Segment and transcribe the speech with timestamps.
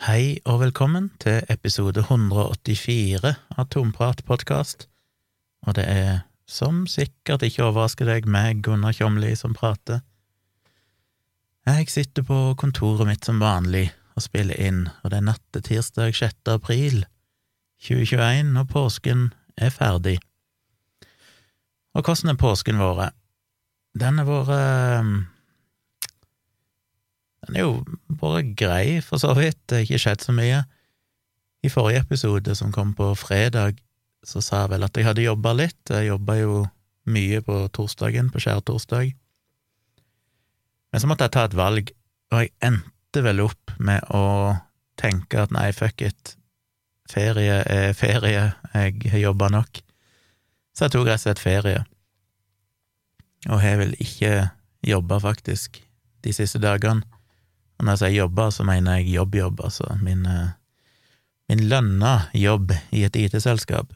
[0.00, 3.20] Hei og velkommen til episode 184
[3.52, 4.86] av Tomprat podkast,
[5.68, 10.00] og det er, som sikkert ikke overrasker deg, meg, Gunnar Kjomli, som prater.
[11.68, 15.66] Jeg sitter på kontoret mitt som vanlig og spiller inn, og det er natt til
[15.68, 16.48] tirsdag 6.
[16.54, 17.02] april
[17.84, 19.26] 2021, og påsken
[19.60, 20.16] er ferdig.
[21.92, 23.10] Og hvordan er påsken vår?
[24.00, 25.28] Den har vært
[27.46, 27.76] den er jo
[28.20, 30.60] bare grei, for så vidt, det har ikke skjedd så mye.
[31.64, 33.80] I forrige episode, som kom på fredag,
[34.24, 36.64] så sa jeg vel at jeg hadde jobba litt, jeg jobba jo
[37.10, 39.14] mye på torsdagen, på skjærtorsdag.
[40.90, 41.92] Men så måtte jeg ta et valg,
[42.30, 44.24] og jeg endte vel opp med å
[45.00, 46.34] tenke at nei, fuck it,
[47.10, 49.80] ferie er ferie, jeg har jobba nok.
[50.76, 51.84] Så jeg tok rett og slett ferie,
[53.48, 54.50] og har vel ikke
[54.86, 55.80] jobba, faktisk,
[56.24, 57.06] de siste dagene.
[57.80, 60.52] Og når jeg sier jobber, så mener jeg jobb-jobb, altså min, eh,
[61.48, 63.94] min lønna jobb i et IT-selskap.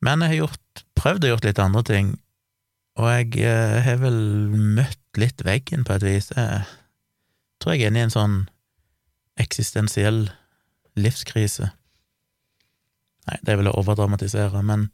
[0.00, 2.14] Men jeg har gjort, prøvd å gjort litt andre ting,
[2.96, 4.16] og jeg eh, har vel
[4.78, 6.30] møtt litt veggen på et vis.
[6.32, 6.62] Jeg
[7.60, 8.38] tror jeg er inne i en sånn
[9.36, 10.30] eksistensiell
[10.96, 11.68] livskrise.
[13.28, 14.88] Nei, det er vel å overdramatisere, men,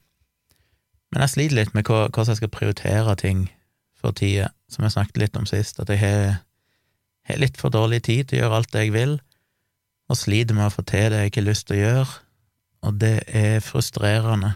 [1.14, 3.46] men jeg sliter litt med hvordan jeg skal prioritere ting
[3.94, 6.42] for tida, som jeg snakket litt om sist, at jeg har
[7.28, 9.16] har litt for dårlig tid til å gjøre alt det jeg vil,
[10.06, 12.14] og sliter med å få til det jeg ikke har lyst til å gjøre,
[12.86, 14.54] og det er frustrerende.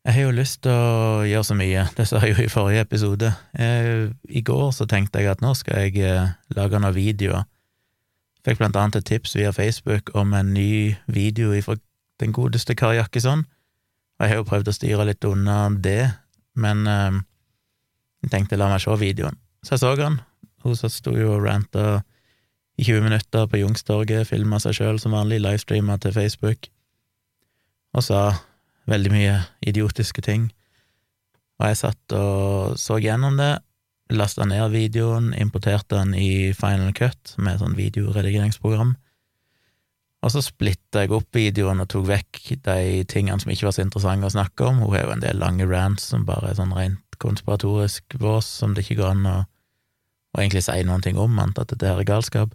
[0.00, 2.86] Jeg har jo lyst til å gjøre så mye, det sa jeg jo i forrige
[2.86, 3.28] episode.
[3.60, 7.44] I går så tenkte jeg at nå skal jeg eh, lage noen videoer.
[8.46, 11.76] Fikk blant annet et tips via Facebook om en ny video fra
[12.20, 16.08] den godeste Kari Jakkesson, og jeg har jo prøvd å styre litt unna det,
[16.56, 17.20] men eh,
[18.24, 19.36] jeg tenkte la meg se videoen.
[19.60, 20.16] Så jeg så den,
[20.64, 22.02] hun sto jo og ranta
[22.80, 26.70] i 20 minutter på Youngstorget, filma seg sjøl som vanlig, livestreama til Facebook,
[27.92, 28.20] og sa
[28.90, 29.34] veldig mye
[29.66, 30.48] idiotiske ting.
[31.60, 33.58] Og jeg satt og så gjennom det,
[34.10, 38.96] lasta ned videoen, importerte den i Final Cut, med sånn videoredigeringsprogram,
[40.20, 43.84] og så splitta jeg opp videoen og tok vekk de tingene som ikke var så
[43.86, 44.82] interessante å snakke om.
[44.82, 48.74] Hun har jo en del lange rants som bare er sånn rent konspiratorisk vås som
[48.76, 49.38] det ikke går an å
[50.34, 52.54] og egentlig si noen ting om annet at dette her er galskap,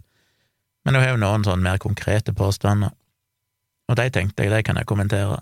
[0.86, 2.94] men hun har jo noen sånn mer konkrete påstander,
[3.90, 5.40] og de tenkte jeg, de kan jeg kommentere.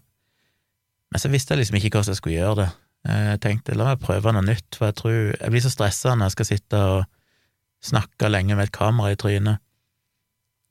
[1.12, 2.70] Men så visste jeg liksom ikke hvordan jeg skulle gjøre det.
[3.04, 6.30] Jeg tenkte la meg prøve noe nytt, for jeg tror jeg blir så stressa når
[6.30, 7.04] jeg skal sitte og
[7.84, 9.60] snakke lenge med et kamera i trynet.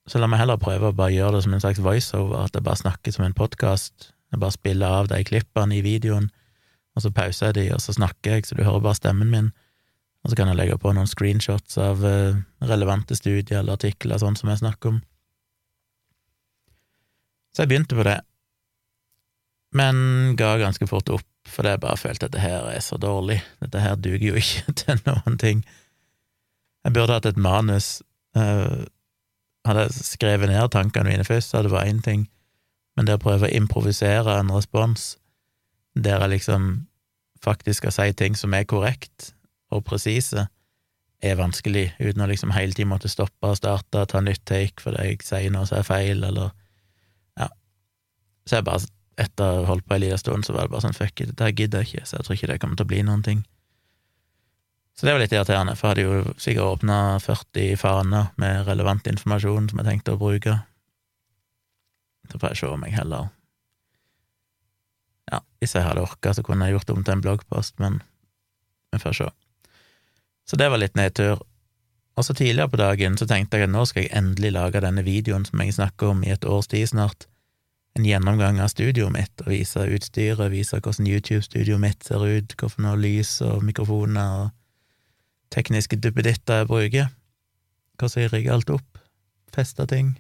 [0.10, 2.66] Så la meg heller prøve å bare gjøre det som en slags voiceover, at jeg
[2.66, 4.10] bare snakker som en podkast.
[4.34, 6.32] Jeg bare spiller av de klippene i videoen,
[6.98, 9.52] og så pauser jeg de, og så snakker jeg, så du hører bare stemmen min
[10.24, 14.38] og så kan jeg legge på noen screenshots av eh, relevante studier eller artikler, sånn
[14.40, 15.02] som jeg snakker om.
[17.54, 18.22] Så jeg begynte på det,
[19.76, 23.42] men ga ganske fort opp, fordi jeg bare følte at dette her er så dårlig,
[23.62, 25.66] dette her duger jo ikke til noen ting.
[26.88, 27.98] Jeg burde hatt et manus,
[28.38, 28.86] uh,
[29.68, 32.26] hadde jeg skrevet ned tankene mine først, så hadde det vært én ting,
[32.96, 35.14] men det å prøve å improvisere en respons
[35.94, 36.72] der jeg liksom
[37.44, 39.34] faktisk skal si ting som er korrekt,
[39.74, 40.48] og presise
[41.24, 45.06] er vanskelig, uten å liksom hele tiden måtte stoppe og starte ta nytt take fordi
[45.08, 46.52] jeg sier noe som er feil, eller
[47.40, 47.48] ja.
[48.46, 48.90] Så jeg bare,
[49.24, 51.32] etter å ha holdt på en liten stund, så var det bare sånn fuck it,
[51.32, 53.44] dette gidder jeg ikke, så jeg tror ikke det kommer til å bli noen ting.
[54.94, 59.08] Så det var litt irriterende, for jeg hadde jo sikkert åpna 40 faner med relevant
[59.10, 60.58] informasjon som jeg tenkte å bruke.
[62.30, 63.32] Så får jeg se om jeg heller
[65.32, 68.02] Ja, hvis jeg hadde orka, så kunne jeg gjort det om til en bloggpost, men
[68.94, 69.30] vi får se.
[70.46, 71.42] Så det var litt nedtur.
[72.14, 75.06] Og så tidligere på dagen så tenkte jeg at nå skal jeg endelig lage denne
[75.06, 77.28] videoen som jeg snakker om i et års tid snart.
[77.98, 82.86] En gjennomgang av studioet mitt, og vise utstyret, vise hvordan YouTube-studioet mitt ser ut, hvorfor
[82.86, 84.52] noe lys og mikrofoner og
[85.54, 87.10] tekniske duppeditter jeg bruker,
[88.00, 89.02] hvordan jeg rigger alt opp,
[89.54, 90.16] fester ting.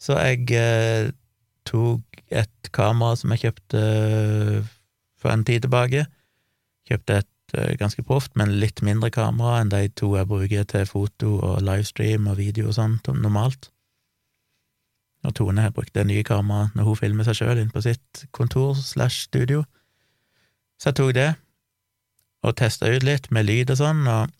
[0.00, 1.10] Så jeg eh,
[1.68, 4.70] tok et kamera som jeg kjøpte eh,
[5.20, 6.06] for en tid tilbake,
[6.88, 11.38] kjøpte et ganske proft, men litt mindre kamera enn de to jeg bruker til foto
[11.38, 13.70] og livestream og video og sånt normalt.
[15.26, 18.24] Og Tone har brukt det nye kameraet når hun filmer seg sjøl inn på sitt
[18.36, 19.64] kontor slash studio.
[20.78, 21.30] Så jeg tok det,
[22.46, 24.30] og testa ut litt med lyd og sånn, og,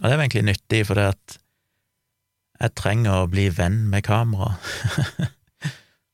[0.00, 1.38] og det var egentlig nyttig, for det at
[2.62, 4.54] jeg trenger å bli venn med kamera.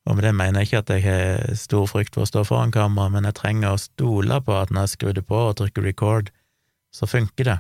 [0.08, 2.72] Og med det mener jeg ikke at jeg har stor frykt for å stå foran
[2.72, 5.84] kamera, men jeg trenger å stole på at når jeg skrur det på og trykker
[5.84, 6.30] record,
[6.94, 7.58] så funker det.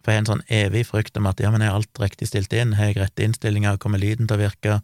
[0.00, 2.54] For jeg har en sånn evig frykt om at ja, men er alt riktig stilt
[2.56, 4.78] inn, har jeg rette innstillinger, kommer lyden til å virke?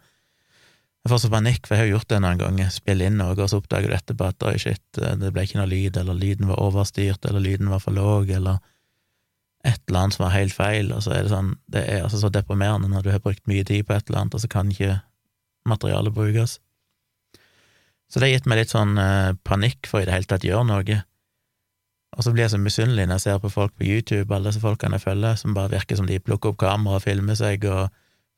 [1.07, 3.33] Jeg får så panikk, for jeg har jo gjort det noen ganger, spille inn noe,
[3.39, 6.51] og så oppdager du etterpå at oi, shit, det ble ikke noe lyd, eller lyden
[6.51, 8.61] var overstyrt, eller lyden var for låg, eller
[9.65, 12.21] et eller annet som var helt feil, og så er det sånn, det er altså
[12.21, 14.69] så deprimerende når du har brukt mye tid på et eller annet, og så kan
[14.75, 14.99] ikke
[15.67, 16.59] materialet brukes.
[18.07, 20.51] Så det har gitt meg litt sånn eh, panikk for i det hele tatt å
[20.51, 20.99] gjøre noe.
[22.17, 24.63] Og så blir jeg så misunnelig når jeg ser på folk på YouTube, alle disse
[24.63, 27.91] folkene jeg følger, som bare virker som de plukker opp kamera og filmer seg og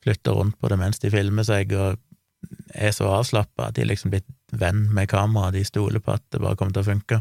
[0.03, 1.99] flytter rundt på det mens de filmer seg, og
[2.75, 6.59] er så avslappa de liksom blitt venn med kameraet, de stoler på at det bare
[6.59, 7.21] kommer til å funke.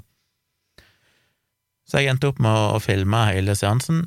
[1.88, 4.06] Så jeg endte opp med å, å filme hele seansen,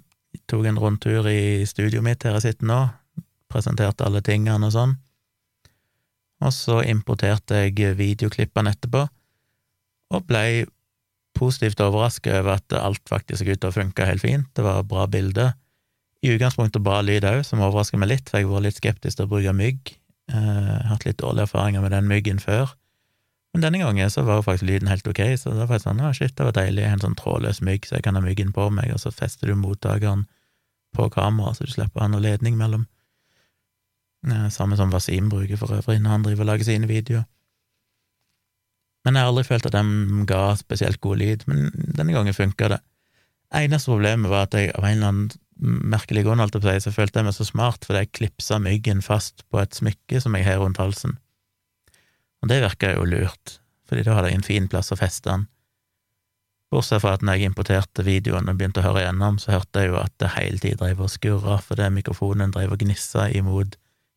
[0.50, 2.80] tok en rundtur i studioet mitt her jeg sitter nå,
[3.50, 4.96] presenterte alle tingene og sånn,
[6.40, 9.06] og så importerte jeg videoklippene etterpå,
[10.10, 10.64] og blei
[11.36, 15.06] positivt overrasket over at alt faktisk gikk ut og funka helt fint, det var bra
[15.10, 15.52] bilde.
[16.20, 19.20] I utgangspunktet bra lyd òg, som overrasker meg litt, for jeg har vært litt skeptisk
[19.20, 19.94] til å bruke mygg.
[20.30, 22.74] Eh, hatt litt dårlige erfaringer med den myggen før.
[23.54, 26.02] Men denne gangen så var jo faktisk lyden helt ok, så da var jeg sånn,
[26.04, 28.68] ah, shit, det var deilig, en sånn trådløs mygg, så jeg kan ha myggen på
[28.74, 30.28] meg, og så fester du mottakeren
[30.94, 32.86] på kameraet, så du slipper å ha noe ledning mellom.
[34.28, 37.24] Eh, samme som Wasim bruker for øvrig når han driver og lager sine videoer.
[39.04, 42.68] Men jeg har aldri følt at de ga spesielt god lyd, men denne gangen funka
[42.68, 42.80] det.
[43.56, 45.30] Eneste problemet var at jeg av en eller annen
[45.60, 49.44] merkelig grunn, alt seg, så følte jeg meg så smart fordi jeg klipsa myggen fast
[49.48, 51.16] på et smykke som jeg har rundt halsen.
[52.40, 53.58] Og det virka jo lurt,
[53.88, 55.48] fordi da hadde jeg en fin plass å feste den.
[56.70, 59.90] Bortsett fra at når jeg importerte videoen og begynte å høre igjennom, så hørte jeg
[59.90, 63.74] jo at det hele tida drev og skurra fordi mikrofonen drev og gnissa imot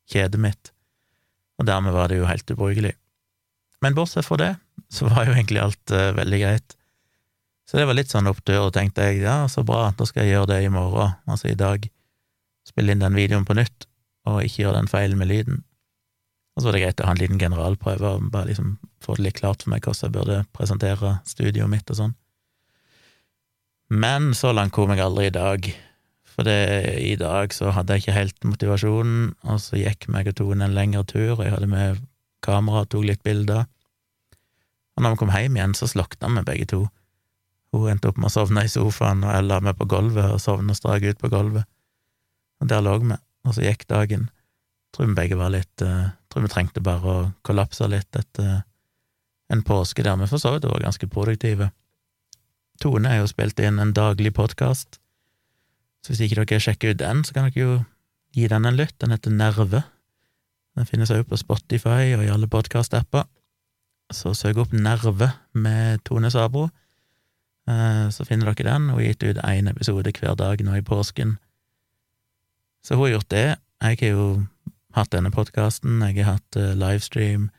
[0.10, 0.72] kjedet mitt,
[1.60, 2.94] og dermed var det jo helt ubrukelig.
[3.84, 4.54] Men bortsett fra det,
[4.92, 6.78] så var jo egentlig alt uh, veldig greit.
[7.68, 10.36] Så det var litt sånn opptur, og tenkte jeg ja, så bra, da skal jeg
[10.36, 11.86] gjøre det i morgen, altså i dag,
[12.68, 13.88] spille inn den videoen på nytt,
[14.28, 15.64] og ikke gjøre den feilen med lyden.
[16.54, 19.26] Og så var det greit å ha en liten generalprøve og bare liksom få det
[19.26, 22.14] litt klart for meg hvordan jeg burde presentere studioet mitt og sånn.
[23.94, 25.68] Men så langt kom jeg aldri i dag,
[26.34, 26.58] for det,
[26.98, 30.76] i dag så hadde jeg ikke helt motivasjonen, og så gikk meg og Tone en
[30.76, 32.02] lengre tur, og jeg hadde med
[32.44, 33.68] kamera og tok litt bilder.
[34.98, 36.82] Og når vi kom hjem igjen, så slokna vi begge to.
[37.74, 40.42] Hun endte opp med å sovne i sofaen, og jeg la meg på gulvet og
[40.42, 41.66] sovna strak ut på gulvet.
[42.62, 44.28] Og der lå vi, og så gikk dagen.
[44.94, 48.62] Tror vi begge var litt uh, Tror vi trengte bare å kollapse litt etter
[49.54, 51.70] en påske der vi for så vidt var ganske produktive.
[52.82, 54.98] Tone har jo spilt inn en daglig podkast,
[56.04, 57.76] så hvis ikke dere sjekker ut den, så kan dere jo
[58.36, 58.98] gi den en lytt.
[59.00, 59.84] Den heter Nerve.
[60.76, 63.24] Den finnes også på Spotify og i alle podkast-apper.
[64.14, 66.68] Så søk opp Nerve med Tone Sabro,
[67.70, 68.90] eh, så finner dere den.
[68.90, 71.38] Hun har gitt ut én episode hver dag nå i påsken.
[72.84, 73.48] Så hun har gjort det.
[73.82, 74.28] Jeg har jo
[74.94, 77.50] hatt denne podkasten, jeg har hatt uh, livestream,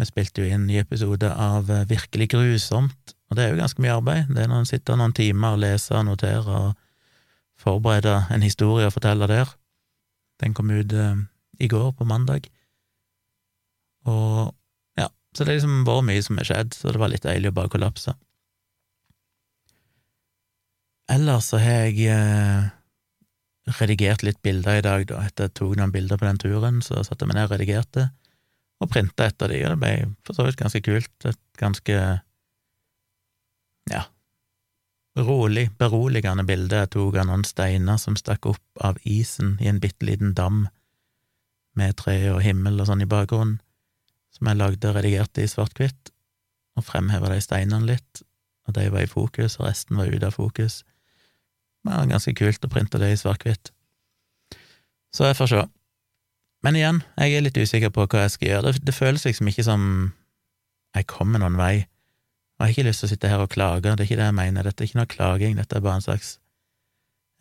[0.00, 3.82] vi spilte jo inn ny episode av uh, Virkelig grusomt, og det er jo ganske
[3.84, 4.30] mye arbeid.
[4.32, 6.72] Det er når en sitter noen timer og leser og noterer og
[7.62, 9.52] forbereder en historie og fortelle der.
[10.42, 11.16] Den kom ut uh,
[11.62, 12.48] i går, på mandag.
[14.10, 14.52] Og
[14.98, 17.52] ja, så det er liksom vært mye som har skjedd, så det var litt deilig
[17.52, 18.14] å bare kollapse.
[21.12, 22.72] Ellers så har jeg
[23.78, 27.02] redigert litt bilder i dag, da, etter jeg tok noen bilder på den turen, så
[27.04, 28.08] satte jeg meg ned og redigerte,
[28.82, 29.92] og printa et av de, og det ble
[30.26, 31.98] for så vidt ganske kult, et ganske,
[33.92, 34.02] ja,
[35.18, 39.80] rolig, beroligende bilde jeg tok av noen steiner som stakk opp av isen i en
[39.82, 40.66] bitte liten dam,
[41.76, 43.60] med tre og himmel og sånn i bakgrunnen,
[44.32, 46.12] som jeg lagde og redigerte i svart-hvitt,
[46.76, 48.24] og fremheva de steinene litt,
[48.68, 50.82] og de var i fokus, og resten var ute av fokus
[51.82, 53.72] det var ganske kult å printe det i svart-hvitt.
[55.12, 55.62] Så jeg får se.
[56.62, 58.70] Men igjen, jeg er litt usikker på hva jeg skal gjøre.
[58.70, 59.84] Det, det føles liksom ikke som
[60.94, 61.74] jeg kommer noen vei.
[62.62, 64.38] Jeg har ikke lyst til å sitte her og klage, det er ikke det jeg
[64.38, 64.62] mener.
[64.62, 66.36] Dette er ikke noe klaging, dette er bare en slags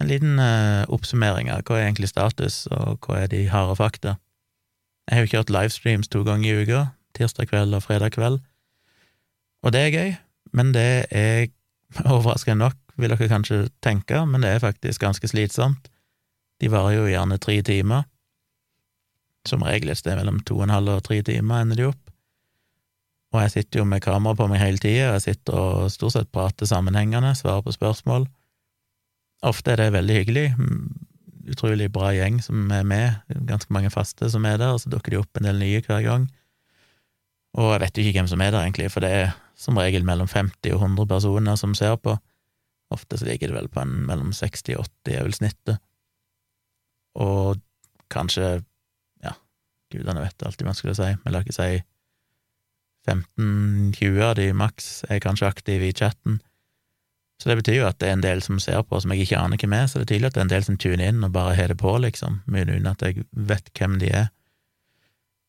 [0.01, 4.15] en liten uh, oppsummering av hva er egentlig status, og hva er de harde fakta.
[5.05, 6.81] Jeg har jo kjørt livestreams to ganger i uka,
[7.13, 8.39] tirsdag kveld og fredag kveld,
[9.61, 10.11] og det er gøy,
[10.57, 11.51] men det er
[12.15, 15.89] overraskende nok vil dere kanskje tenke, men det er faktisk ganske slitsomt.
[16.61, 18.05] De varer jo gjerne tre timer.
[19.47, 22.10] Som regel et sted mellom to og en halv og tre timer ender de opp.
[23.31, 26.31] Og jeg sitter jo med kamera på meg hele tida, jeg sitter og stort sett
[26.35, 28.25] prater sammenhengende, svarer på spørsmål.
[29.47, 30.45] Ofte er det veldig hyggelig,
[31.51, 35.15] utrolig bra gjeng som er med, ganske mange faste som er der, og så dukker
[35.15, 36.27] de opp en del nye hver gang.
[37.55, 40.03] Og jeg vet jo ikke hvem som er der, egentlig, for det er som regel
[40.07, 42.17] mellom 50 og 100 personer som ser på
[42.91, 45.77] Ofte så ligger det vel på en mellom 60 og 80, er vel snittet.
[47.23, 47.61] Og
[48.11, 48.49] kanskje,
[49.23, 49.31] ja,
[49.93, 51.69] gudene vet alltid man skulle si, men la ikke si
[53.09, 56.39] 15-20 av de maks er kanskje aktive i chatten.
[57.41, 59.39] Så det betyr jo at det er en del som ser på som jeg ikke
[59.41, 61.23] aner hvem er, så det er tydelig at det er en del som tuner inn
[61.25, 64.27] og bare har det på, liksom, mye uten at jeg vet hvem de er.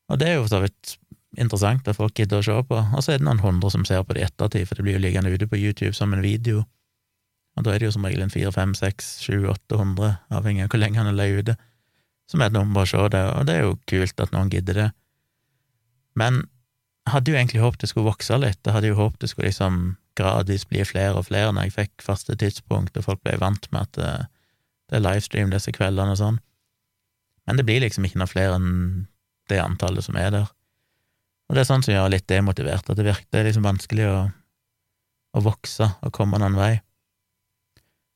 [0.09, 0.97] Og det er jo så vidt
[1.41, 4.05] interessant at folk gidder å se på, og så er det noen hundre som ser
[4.05, 6.65] på det i ettertid, for det blir jo liggende ute på YouTube som en video,
[7.57, 10.65] og da er det jo som regel en fire, fem, seks, sju, åtte hundre, avhengig
[10.65, 11.57] av hvor lenge han er leid ute,
[12.29, 14.79] som er et nummer å se det, og det er jo kult at noen gidder
[14.81, 14.89] det.
[16.17, 16.45] Men
[17.11, 19.83] hadde jo egentlig håpet det skulle vokse litt, jeg hadde jo håpet det skulle liksom
[20.19, 23.89] gradvis bli flere og flere når jeg fikk faste tidspunkt, og folk ble vant med
[23.89, 24.31] at det, eh,
[24.93, 26.39] det er livestream disse kveldene og sånn.
[27.49, 29.07] Men det blir liksom ikke noe flere enn
[29.49, 30.51] det antallet som er der.
[31.49, 34.07] Og det er sånn som gjør litt demotivert, at det virker det er liksom vanskelig
[34.11, 34.19] å,
[35.33, 36.75] å vokse og komme noen vei.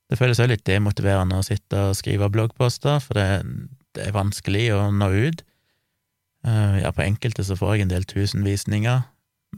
[0.07, 3.43] Det føles også litt demotiverende å sitte og skrive bloggposter, for det,
[3.97, 5.43] det er vanskelig å nå ut.
[6.47, 9.03] Eh, ja, på enkelte så får jeg en del tusen visninger,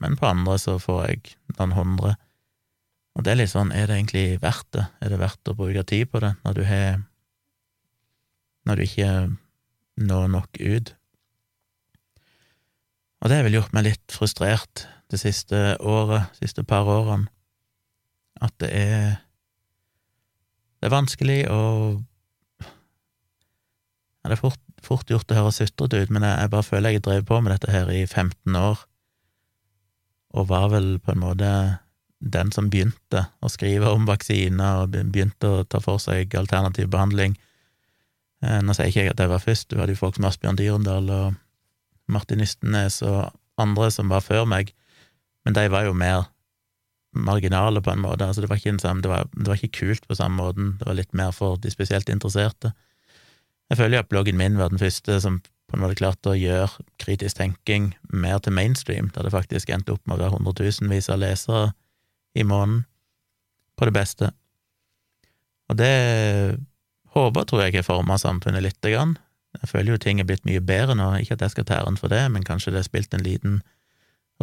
[0.01, 2.15] men på andre så får jeg noen hundre.
[3.19, 4.87] Og det er litt sånn, er det egentlig verdt det?
[5.03, 7.05] Er det verdt å bruke tid på det når du har
[8.69, 9.11] Når du ikke
[9.97, 10.93] når nok ut?
[13.19, 17.31] Og det har vel gjort meg litt frustrert det siste året, de siste par årene,
[18.41, 19.17] at det er
[20.79, 21.61] Det er vanskelig å
[22.63, 26.95] ja, Det er fort, fort gjort å høre sutrete ut, men jeg, jeg, bare føler
[26.95, 28.85] jeg drevet på med dette her i 15 år,
[30.39, 31.51] og var vel på en måte
[32.19, 37.37] den som begynte å skrive om vaksiner og begynte å ta for seg alternativ behandling.
[38.43, 40.59] Eh, nå sier ikke jeg at jeg var først, du hadde jo folk som Asbjørn
[40.59, 41.39] Dyrendal og
[42.11, 44.75] Martin Ystenes og andre som var før meg,
[45.47, 46.27] men de var jo mer
[47.19, 48.27] marginale, på en måte.
[48.27, 50.87] Altså, det, var ikke samme, det, var, det var ikke kult på samme måten, det
[50.87, 52.75] var litt mer for de spesielt interesserte.
[53.69, 56.39] Jeg føler jo at bloggen min var den første som på en måte klarte å
[56.39, 61.11] gjøre kritisk tenking mer til mainstream, da det faktisk endte opp med å være hundretusenvis
[61.13, 61.67] av lesere
[62.39, 62.87] i måneden,
[63.79, 64.31] på det beste.
[65.69, 65.93] Og det
[67.15, 69.19] håper, tror jeg, har forma samfunnet lite grann.
[69.61, 72.01] Jeg føler jo ting er blitt mye bedre nå, ikke at jeg skal ta æren
[72.01, 73.61] for det, men kanskje det har spilt en liten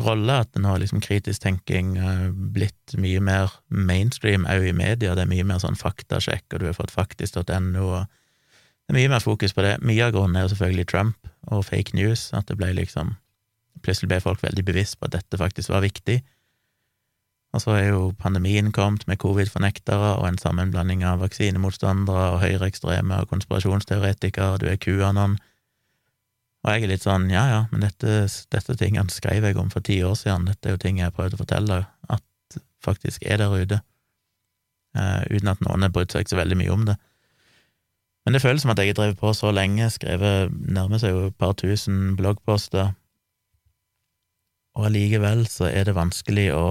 [0.01, 5.15] rolle at nå har liksom kritisk tenking eh, blitt mye mer mainstream òg i media,
[5.15, 8.01] det er mye mer sånn faktasjekk, og du har fått faktisk.no, og
[8.86, 9.80] det er mye mer fokus på det.
[9.82, 13.15] Mye av grunnen er jo selvfølgelig Trump og fake news, at det ble liksom
[13.84, 16.15] Plutselig ble folk veldig bevisst på at dette faktisk var viktig.
[17.54, 23.20] Og så er jo pandemien kommet med covid-fornektere og en sammenblanding av vaksinemotstandere og høyreekstreme
[23.22, 25.38] og konspirasjonsteoretikere, du er QAnon.
[26.65, 29.86] Og jeg er litt sånn, ja ja, men dette, dette tingene skrev jeg om for
[29.86, 33.44] ti år siden, dette er jo ting jeg har prøvd å fortelle at faktisk er
[33.44, 33.80] der ute,
[34.98, 36.98] uh, uten at noen har brydd seg så veldig mye om det.
[38.25, 41.27] Men det føles som at jeg har drevet på så lenge, skrevet nærmer seg jo
[41.27, 42.96] et par tusen bloggposter,
[44.75, 46.65] og allikevel så er det vanskelig å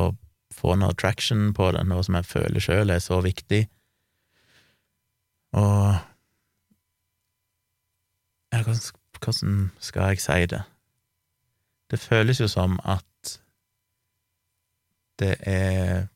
[0.55, 3.63] få noe traction på det, noe som jeg føler sjøl er så viktig.
[5.55, 5.95] Og
[8.53, 10.63] ja, hvordan skal jeg si det?
[11.91, 13.39] Det føles jo som at
[15.19, 16.09] det er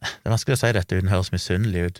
[0.00, 1.98] Det er vanskelig å si dette uten å høres misunnelig ut,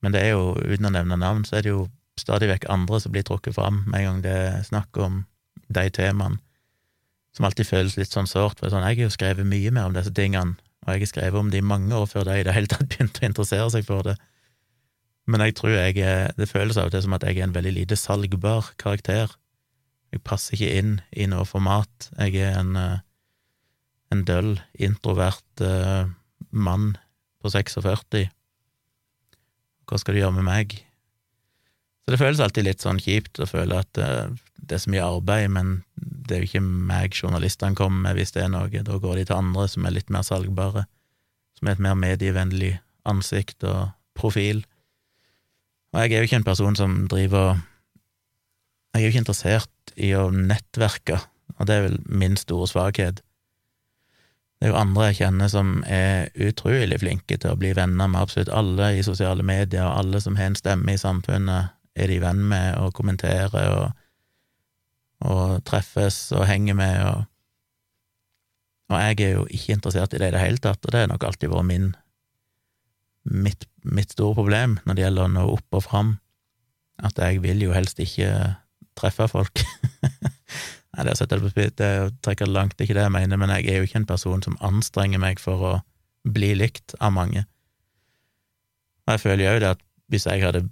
[0.00, 1.88] men det er jo, uten å nevne navn, så er det jo
[2.20, 5.24] stadig vekk andre som blir trukket fram med en gang det er snakk om
[5.68, 6.40] de temaene
[7.36, 8.58] som alltid føles litt sånn sårt.
[8.58, 11.40] For sånn, jeg har jo skrevet mye mer om disse tingene, og jeg har skrevet
[11.40, 14.06] om det mange år før de i det hele tatt begynte å interessere seg for
[14.08, 14.16] det.
[15.30, 17.54] Men jeg tror jeg er, det føles av og til som at jeg er en
[17.54, 19.30] veldig lite salgbar karakter.
[20.10, 22.08] Jeg passer ikke inn i noe format.
[22.18, 23.04] Jeg er en, eh,
[24.10, 26.10] en døll, introvert uh,
[26.50, 26.96] mann
[27.38, 28.26] på 46.
[29.90, 30.76] Hva skal du gjøre med meg?
[32.06, 35.06] Så det føles alltid litt sånn kjipt å føle at uh, det er så mye
[35.06, 38.98] arbeid, men det er jo ikke meg journalistene kommer med hvis det er noe, da
[39.02, 40.84] går de til andre som er litt mer salgbare,
[41.58, 42.76] som er et mer medievennlig
[43.10, 44.62] ansikt og profil.
[45.90, 47.58] Og jeg er jo ikke en person som driver
[48.94, 51.18] Jeg er jo ikke interessert i å nettverke,
[51.58, 53.20] og det er vel min store svakhet.
[54.60, 58.20] Det er jo andre jeg kjenner som er utrolig flinke til å bli venner med
[58.20, 62.20] absolutt alle i sosiale medier, og alle som har en stemme i samfunnet, er de
[62.22, 63.90] venn med og kommenterer og
[65.20, 67.24] og treffes og henger med, og,
[68.90, 71.10] og jeg er jo ikke interessert i det i det hele tatt, og det har
[71.12, 71.90] nok alltid vært min
[73.28, 76.14] mitt, mitt store problem når det gjelder å nå opp og fram,
[77.04, 78.30] at jeg vil jo helst ikke
[78.98, 79.60] treffe folk.
[81.00, 83.52] Nei, det, er det, det trekker det langt, det er ikke det jeg mener, men
[83.54, 85.70] jeg er jo ikke en person som anstrenger meg for å
[86.28, 87.46] bli likt av mange.
[89.06, 90.66] Og jeg føler jo det at hvis jeg hadde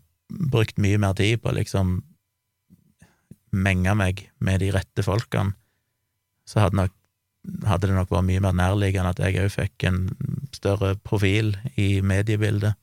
[0.53, 2.03] brukt mye mer tid på å liksom
[3.57, 5.57] menge meg med de rette folkene,
[6.45, 6.93] så hadde, nok,
[7.65, 10.03] hadde det nok vært mye mer nærliggende at jeg òg fikk en
[10.53, 12.77] større profil i mediebildet.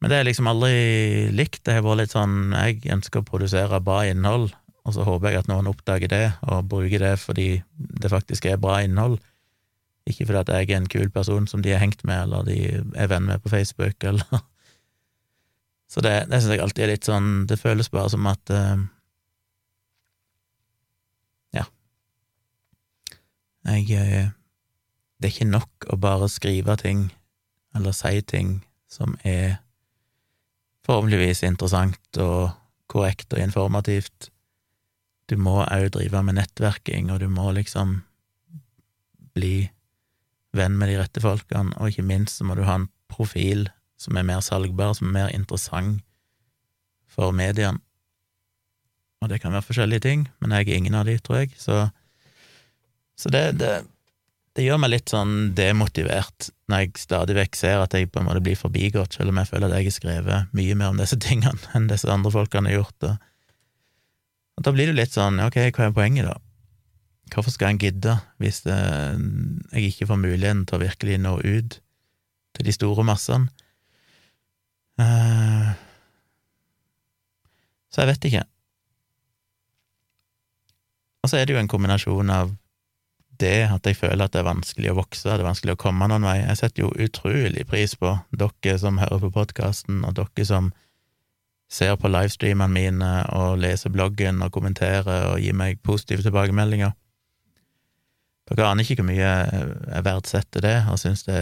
[0.00, 1.64] Men det er liksom aldri likt.
[1.66, 5.42] Det har vært litt sånn jeg ønsker å produsere bra innhold, og så håper jeg
[5.42, 9.18] at noen oppdager det og bruker det fordi det faktisk er bra innhold.
[10.08, 12.56] Ikke fordi at jeg er en kul person som de har hengt med, eller de
[12.96, 14.24] er venn med på Facebook, eller
[15.90, 18.78] Så det, det syns jeg alltid er litt sånn Det føles bare som at uh,
[21.56, 21.64] Ja.
[23.66, 24.28] Jeg uh,
[25.18, 27.08] Det er ikke nok å bare skrive ting,
[27.76, 29.58] eller si ting, som er
[30.86, 32.54] forhåpentligvis interessant og
[32.88, 34.30] korrekt og informativt.
[35.30, 38.00] Du må òg drive med nettverking, og du må liksom
[39.36, 39.70] bli
[40.56, 43.68] venn med de rette folkene, og ikke minst så må du ha en profil
[44.00, 46.00] som er mer salgbar, som er mer interessant
[47.10, 47.78] for mediene.
[49.20, 51.90] Og det kan være forskjellige ting, men jeg er ingen av de, tror jeg, så,
[53.20, 53.72] så det, det,
[54.56, 58.30] det, gjør meg litt sånn demotivert når jeg stadig vekk ser at jeg på en
[58.30, 61.20] måte blir forbigått, selv om jeg føler at jeg har skrevet mye mer om disse
[61.20, 63.10] tingene enn disse andre folkene har gjort.
[63.10, 63.29] Og,
[64.60, 66.36] og da blir det litt sånn, ok, hva er poenget, da?
[67.32, 68.76] Hvorfor skal en gidde hvis det,
[69.72, 71.78] jeg ikke får muligheten til å virkelig nå ut
[72.58, 73.48] til de store massene?
[75.00, 75.72] Uh,
[77.88, 78.42] så jeg vet ikke.
[81.24, 82.52] Og så er det jo en kombinasjon av
[83.40, 86.10] det at jeg føler at det er vanskelig å vokse, det er vanskelig å komme
[86.10, 86.36] noen vei.
[86.42, 90.68] Jeg setter jo utrolig pris på dere som hører på podkasten, og dere som
[91.70, 96.96] ser på livestreamene mine og leser bloggen og kommenterer og gir meg positive tilbakemeldinger.
[98.50, 101.40] Dere aner ikke hvor mye jeg verdsetter det, og syns det,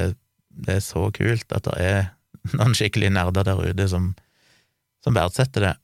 [0.53, 2.01] det, er så kult at det er
[2.59, 4.11] noen skikkelig nerder der ute som,
[5.05, 5.75] som verdsetter det.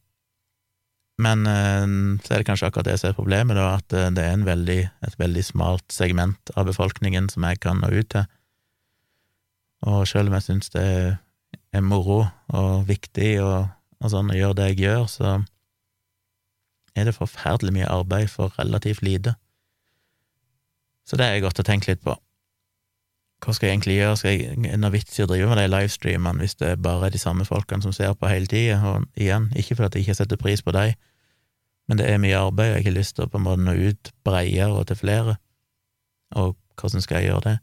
[1.24, 1.86] Men eh,
[2.24, 4.80] så er det kanskje akkurat det som er problemet, da, at eh, det er veldig,
[5.09, 8.26] et veldig smalt segment av befolkningen som jeg kan nå ut til.
[9.88, 10.85] Og selv om jeg syns det
[11.74, 13.70] er moro og viktig og,
[14.04, 15.30] og sånn og gjør det jeg gjør, så
[16.94, 19.34] er det forferdelig mye arbeid for relativt lite.
[21.04, 22.14] Så det er jeg godt å tenke litt på.
[23.44, 24.16] Hva skal jeg egentlig gjøre?
[24.16, 27.20] Skal jeg, det vits i å drive med de livestreamene hvis det bare er de
[27.20, 28.78] samme folkene som ser på hele tida?
[28.88, 30.94] Og igjen, ikke fordi jeg ikke setter pris på dem,
[31.88, 33.74] men det er mye arbeid, og jeg har lyst til å på en måte nå
[33.76, 35.36] ut bredere og til flere.
[36.40, 37.58] Og hvordan skal jeg gjøre det?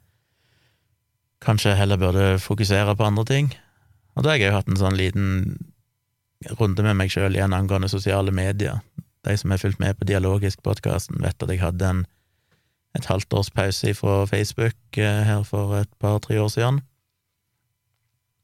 [1.42, 3.50] Kanskje jeg heller burde fokusere på andre ting?
[4.14, 5.32] Og da har jeg jo hatt en sånn liten
[6.60, 8.82] runde med meg sjøl igjen angående sosiale medier.
[9.26, 12.04] De som har fulgt med på Dialogisk-podkasten, vet at jeg hadde en
[12.96, 16.82] et halvt års pause fra Facebook eh, her for et par-tre år siden.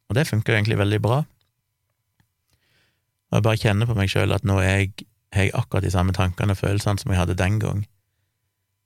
[0.09, 1.23] Og det funker egentlig veldig bra.
[3.27, 6.15] Og jeg bare kjenner på meg sjøl at nå er jeg, jeg akkurat de samme
[6.15, 7.83] tankene og følelsene som jeg hadde den gang.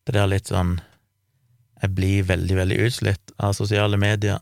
[0.08, 0.80] Det der litt sånn
[1.82, 4.38] Jeg blir veldig, veldig utslitt av sosiale medier.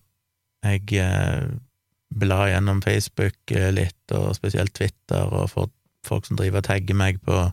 [0.60, 1.46] Jeg eh,
[2.10, 5.70] blar gjennom Facebook eh, litt, og spesielt Twitter, og får
[6.08, 7.50] folk som driver og tagger meg på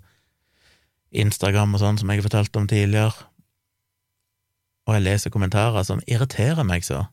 [1.16, 3.26] Instagram og sånn, som jeg har fortalt om tidligere
[4.86, 7.06] og jeg leser kommentarer som irriterer meg så.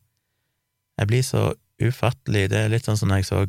[0.99, 3.39] Jeg blir så ufattelig Det er litt sånn som når jeg så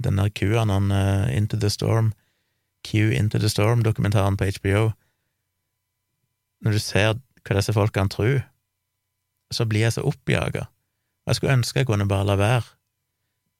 [0.00, 2.12] den der QAnon uh, Into the Storm,
[2.86, 4.92] Q Into the Storm-dokumentaren på HBO.
[6.64, 8.38] Når du ser hva disse folkene tror,
[9.52, 10.68] så blir jeg så oppjaga.
[11.26, 12.64] Jeg skulle ønske jeg kunne bare la være.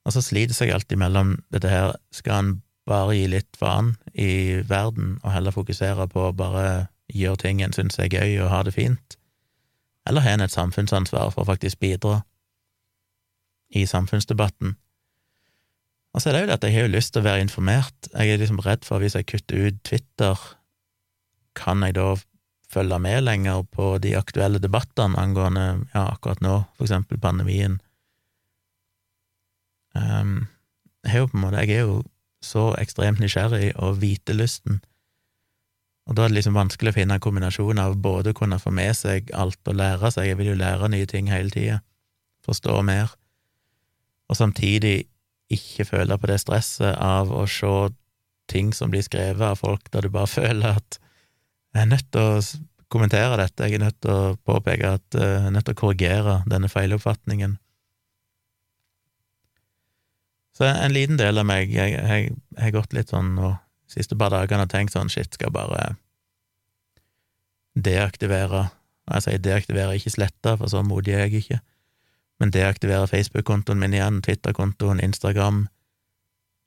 [0.07, 2.53] Og så sliter seg alltid mellom dette her Skal han
[2.89, 7.75] bare gi litt faen i verden, og heller fokusere på å bare gjøre ting en
[7.77, 9.21] syns er gøy, og ha det fint?
[10.11, 12.21] eller har en et samfunnsansvar for å faktisk bidra
[13.77, 14.75] i samfunnsdebatten?
[16.11, 18.09] Og så er det jo det at jeg har jo lyst til å være informert.
[18.11, 20.41] Jeg er liksom redd for at hvis jeg kutter ut Twitter,
[21.55, 22.09] kan jeg da
[22.71, 27.79] følge med lenger på de aktuelle debattene angående ja, akkurat nå, for eksempel pandemien?
[29.96, 30.46] Um,
[31.05, 32.03] jeg er jo på en måte Jeg er jo
[32.44, 34.79] så ekstremt nysgjerrig og vitelysten
[36.11, 38.72] og da er det liksom vanskelig å finne en kombinasjon av både å kunne få
[38.74, 41.76] med seg alt og lære seg, jeg vil jo lære nye ting hele tida,
[42.46, 43.12] forstå mer,
[44.26, 45.05] og samtidig
[45.55, 47.74] ikke føle på det stresset av å se
[48.50, 50.98] ting som blir skrevet av folk der du bare føler at
[51.70, 52.42] jeg er nødt til å
[52.90, 55.79] kommentere dette, jeg er nødt til å påpeke at eh, jeg er nødt til å
[55.79, 57.53] korrigere denne feiloppfatningen.
[60.61, 63.55] Så en liten del av meg, jeg har gått litt sånn de
[63.88, 65.94] siste par dagene og tenkt sånn shit, skal bare
[67.81, 68.66] deaktivere
[69.09, 71.57] Og jeg sier deaktivere, ikke slette, for så modig er jeg ikke,
[72.38, 75.64] men deaktivere Facebook-kontoen min igjen, Twitter-kontoen, Instagram,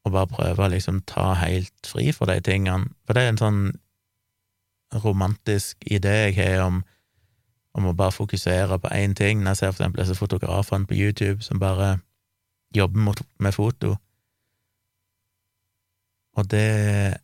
[0.04, 2.90] og bare prøve å liksom ta helt fri for de tingene.
[3.06, 3.62] For det er en sånn
[5.06, 6.82] romantisk idé jeg har om,
[7.78, 9.46] om å bare fokusere på én ting.
[9.46, 11.94] Når jeg ser for eksempel disse fotografene på YouTube som bare
[12.74, 13.96] jobber med foto.
[16.34, 17.18] Og det,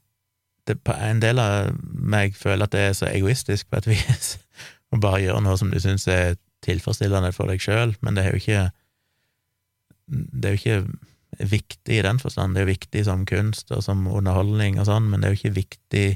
[0.67, 4.37] det En del av meg føler at det er så egoistisk på et vis,
[4.93, 8.35] å bare gjøre noe som du syns er tilfredsstillende for deg sjøl, men det er
[8.35, 8.63] jo ikke
[10.09, 12.55] Det er jo ikke viktig i den forstand.
[12.55, 15.39] Det er jo viktig som kunst og som underholdning og sånn, men det er jo
[15.39, 16.07] ikke viktig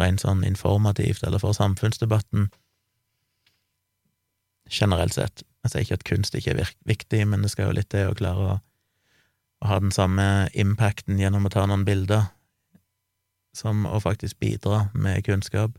[0.00, 2.48] rent sånn informativt eller for samfunnsdebatten
[4.72, 5.44] generelt sett.
[5.62, 8.16] Jeg sier ikke at kunst ikke er viktig, men det skal jo litt til å
[8.18, 8.56] klare å,
[9.62, 12.32] å ha den samme impacten gjennom å ta noen bilder,
[13.54, 15.76] som å faktisk bidra med kunnskap.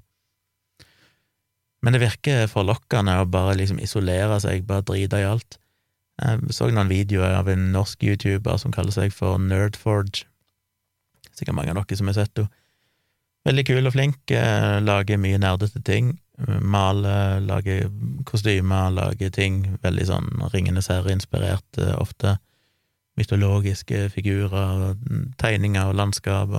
[1.84, 5.60] Men det virker forlokkende å bare liksom isolere seg, bare drite i alt.
[6.22, 10.28] Jeg så noen videoer av en norsk YouTuber som kaller seg for Nerdforge.
[11.34, 12.54] Sikkert mange av dere som har sett henne.
[13.44, 16.14] Veldig kul og flink, eh, lager mye nerdete ting.
[16.38, 17.92] Maler, lage
[18.26, 19.78] kostymer, lage ting.
[19.84, 22.38] Veldig sånn Ringenes herre-inspirert, eh, ofte.
[23.18, 24.96] Mytologiske figurer,
[25.38, 26.56] tegninger og landskap.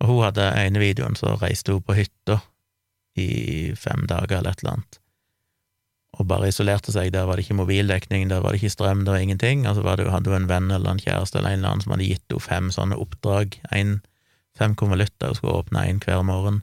[0.00, 2.42] Og hun hadde ene videoen, så reiste hun på hytta
[3.16, 4.98] i fem dager eller et eller annet,
[6.20, 7.14] og bare isolerte seg.
[7.14, 9.66] Der var det ikke mobildekning, der var det ikke strøm, der var ingenting.
[9.68, 11.96] Og så det, hadde hun en venn eller en kjæreste eller en eller annen som
[11.96, 14.00] hadde gitt henne fem sånne oppdrag, en,
[14.56, 16.62] fem konvolutter hun skulle åpne en hver morgen,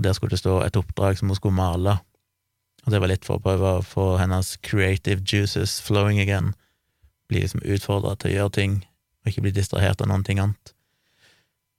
[0.00, 1.98] og der skulle det stå et oppdrag som hun skulle male.
[2.86, 6.54] Og det var litt for å prøve å få hennes creative juices flowing again,
[7.28, 8.78] bli liksom utfordra til å gjøre ting,
[9.20, 10.72] og ikke bli distrahert av noen ting annet.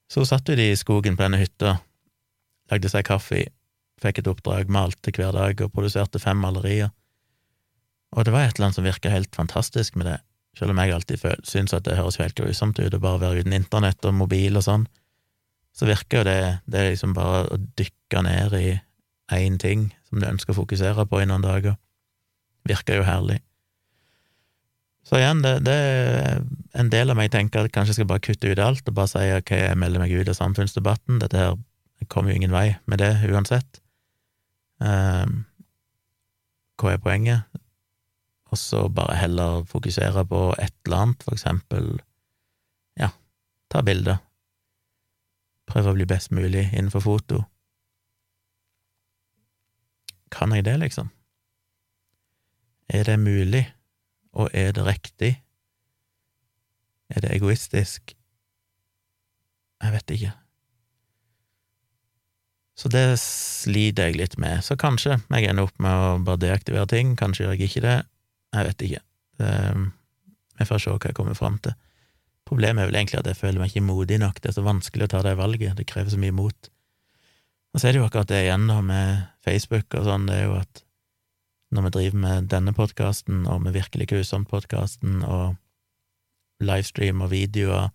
[0.05, 1.79] Så satt de i skogen på denne hytta,
[2.69, 3.47] lagde seg kaffe,
[4.01, 6.93] fikk et oppdrag, malte hver dag og produserte fem malerier.
[8.13, 10.19] Og det var et eller annet som virka helt fantastisk med det,
[10.59, 13.57] selv om jeg alltid syns at det høres helt grusomt ut å bare være uten
[13.57, 14.85] internett og mobil og sånn,
[15.75, 18.73] så virker jo det, det er liksom bare å dykke ned i
[19.31, 21.77] én ting som du ønsker å fokusere på i noen dager,
[22.67, 23.39] virker jo herlig.
[25.07, 26.41] Så igjen, det, det, er
[26.77, 29.09] en del av meg tenker at kanskje jeg skal bare kutte ut alt og bare
[29.09, 31.55] si ok, jeg melder meg ut av samfunnsdebatten, dette her
[32.11, 33.81] kommer jo ingen vei med det uansett.
[34.81, 35.43] Um,
[36.81, 37.59] hva er poenget?
[38.51, 41.93] Og så bare heller fokusere på et eller annet, for eksempel,
[42.99, 43.11] ja,
[43.71, 44.19] ta bilder.
[45.71, 47.45] Prøve å bli best mulig innenfor foto.
[50.31, 51.11] Kan jeg det, liksom?
[52.91, 53.63] Er det mulig,
[54.35, 55.31] og er det riktig?
[57.11, 58.15] Er det egoistisk?
[59.81, 60.33] Jeg vet ikke.
[62.77, 64.63] Så det sliter jeg litt med.
[64.65, 67.97] Så kanskje jeg ender opp med å bare deaktivere ting, kanskje gjør jeg ikke det.
[68.55, 69.01] Jeg vet ikke.
[70.59, 71.75] Vi får se hva jeg kommer fram til.
[72.49, 74.39] Problemet er vel egentlig at jeg føler meg ikke modig nok.
[74.41, 75.75] Det er så vanskelig å ta det valget.
[75.77, 76.71] Det krever så mye mot.
[77.71, 80.49] Og så er det jo akkurat det igjen da med Facebook og sånn, det er
[80.49, 80.83] jo at
[81.71, 85.55] når vi driver med denne podkasten, og med Virkelig grusomt-podkasten, og
[86.59, 87.93] livestream og videoer,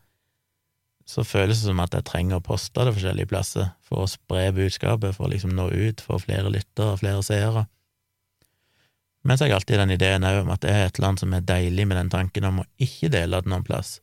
[1.07, 4.49] så føles det som at jeg trenger å poste det forskjellige plasser for å spre
[4.57, 7.67] budskapet, for å liksom nå ut, for flere lyttere og flere seere.
[9.27, 11.23] Men så har jeg alltid den ideen òg om at det er et eller annet
[11.23, 14.01] som er deilig med den tanken om å ikke dele det noen plass,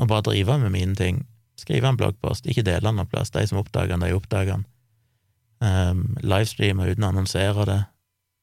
[0.00, 1.24] og bare drive med mine ting,
[1.60, 4.64] skrive en bloggpost, ikke dele den noen plass, de som oppdager den, de oppdager den,
[5.60, 7.80] um, livestreame uten å annonsere det,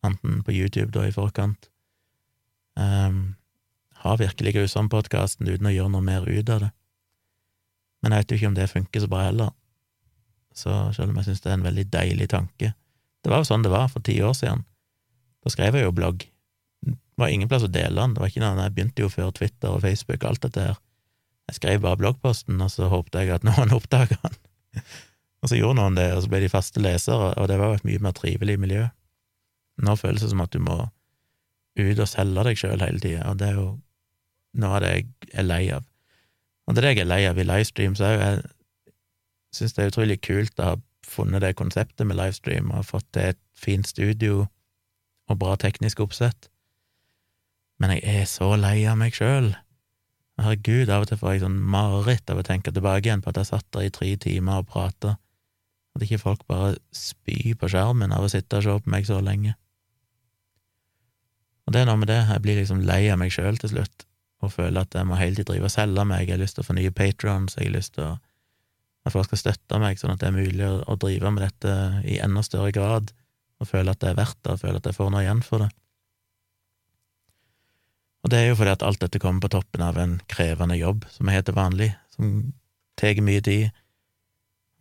[0.06, 1.70] enten på YouTube da i forkant,
[2.78, 3.36] um,
[4.04, 6.72] har virkelig grusom podkasten uten å gjøre noe mer ut av det.
[8.06, 9.54] Men jeg vet jo ikke om det funker så bra heller.
[10.54, 12.72] Så selv om jeg syns det er en veldig deilig tanke
[13.22, 14.64] Det var jo sånn det var for ti år siden.
[15.44, 16.24] Da skrev jeg jo blogg.
[16.86, 18.14] Det var ingen plass å dele den.
[18.16, 20.78] Det var ikke noe, Jeg begynte jo før Twitter og Facebook og alt dette her.
[21.48, 24.38] Jeg skrev bare bloggposten, og så håpte jeg at noen oppdaga den.
[25.42, 27.80] og så gjorde noen det, og så ble de faste lesere, og det var jo
[27.80, 28.88] et mye mer trivelig miljø.
[29.84, 30.80] Nå føles det som at du må
[31.78, 33.68] ut og selge deg sjøl hele tida, og det er jo
[34.58, 35.08] noe av det jeg
[35.38, 35.86] er lei av.
[36.68, 38.24] Og det er det jeg er lei av i livestreams òg.
[38.24, 38.96] Jeg
[39.56, 40.76] syns det er utrolig kult å ha
[41.08, 44.48] funnet det konseptet med livestream og fått til et fint studio
[45.28, 46.50] og bra teknisk oppsett.
[47.80, 49.54] Men jeg er så lei av meg sjøl.
[50.38, 53.40] Herregud, av og til får jeg sånn mareritt av å tenke tilbake igjen på at
[53.42, 55.16] jeg satt der i tre timer og prata,
[55.98, 59.18] at ikke folk bare spyr på skjermen av å sitte og se på meg så
[59.24, 59.56] lenge.
[61.66, 64.06] Og det er noe med det, jeg blir liksom lei av meg sjøl til slutt
[64.46, 66.64] og føler at jeg må hele tiden drive og selge meg, jeg har lyst til
[66.64, 70.22] å få nye patrons, jeg har lyst til at folk skal støtte meg, sånn at
[70.22, 71.74] det er mulig å drive med dette
[72.06, 73.10] i enda større grad,
[73.58, 75.66] og føle at det er verdt det, og føle at jeg får noe igjen for
[75.66, 75.72] det.
[78.28, 81.06] Og det er jo fordi at alt dette kommer på toppen av en krevende jobb,
[81.16, 82.52] som er helt vanlig, som
[83.00, 83.72] tar mye tid,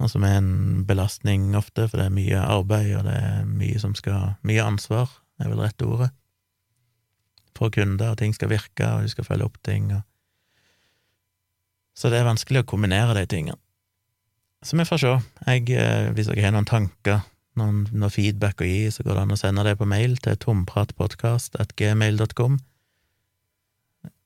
[0.03, 3.79] og som er en belastning ofte, for det er mye arbeid, og det er mye
[3.79, 5.07] som skal Mye ansvar,
[5.39, 6.11] er vel rette ordet,
[7.55, 10.03] for kunder, og ting skal virke, og du skal følge opp ting, og
[11.95, 13.63] Så det er vanskelig å kombinere de tingene.
[14.61, 15.21] Så vi får se.
[15.47, 17.21] Jeg, eh, hvis dere har noen tanker,
[17.55, 20.37] noen, noen feedback å gi, så går det an å sende det på mail til
[20.37, 22.59] tompratpodkast.gmail.com.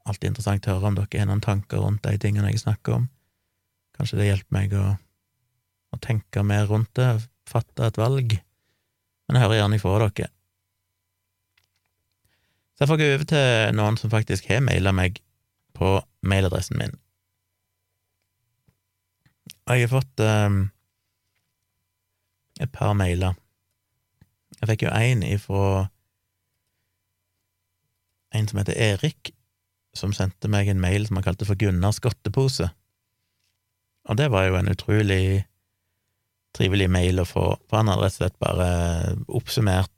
[0.08, 3.08] Alltid interessant å høre om dere har noen tanker rundt de tingene jeg snakker om.
[3.96, 4.84] Kanskje det hjelper meg å,
[5.92, 7.10] å tenke mer rundt det,
[7.48, 8.38] fatte et valg.
[9.28, 10.30] Men jeg hører gjerne ifra dere.
[12.74, 15.20] Så jeg får gå over til noen som faktisk har maila meg
[15.76, 16.94] på mailadressen min.
[19.68, 20.62] Og jeg har fått um,
[22.60, 23.36] et par mailer.
[24.56, 25.90] Jeg fikk jo én ifra
[28.34, 29.34] en som heter Erik,
[29.96, 32.70] som sendte meg en mail som han kalte for Gunnars godtepose.
[34.09, 35.44] Og det var jo en utrolig
[36.57, 38.68] trivelig mail å få, for han hadde rett og slett bare
[39.29, 39.90] oppsummert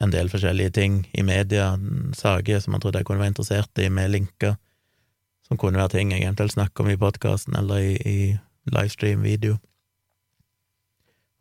[0.00, 1.74] en del forskjellige ting i media,
[2.16, 4.56] saker som han trodde jeg kunne være interessert i, med linker,
[5.46, 9.58] som kunne være ting jeg eventuelt snakker om i podkasten eller i, i livestream-video.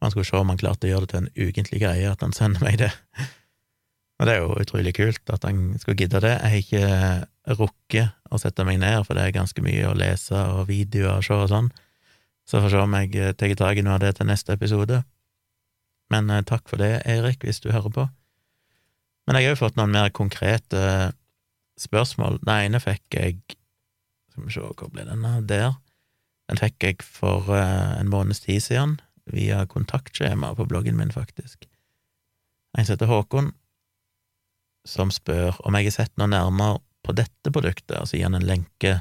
[0.04, 2.36] Han skulle se om han klarte å gjøre det til en ukentlig greie, at han
[2.36, 2.92] sender meg det.
[4.20, 6.34] Og det er jo utrolig kult at han skulle gidde det.
[6.36, 10.36] Jeg har ikke rukket å sette meg ned, for det er ganske mye å lese
[10.36, 11.70] og videoer og se og sånn.
[12.44, 14.56] Så får vi se om jeg eh, tar tak i noe av det til neste
[14.58, 15.04] episode.
[16.12, 18.06] Men eh, takk for det, Eirik, hvis du hører på.
[19.30, 20.82] Men jeg har jo fått noen mer konkrete
[21.80, 22.42] spørsmål.
[22.44, 23.38] Den ene fikk jeg
[24.34, 25.78] Skal vi se, hvor ble den der?
[26.50, 28.98] Den fikk jeg for en måneds tid siden,
[29.30, 31.68] via kontaktskjema på bloggen min, faktisk.
[32.78, 33.52] En som heter Håkon,
[34.88, 38.48] som spør om jeg har sett noe nærmere på dette produktet, altså gir han en
[38.48, 39.00] lenke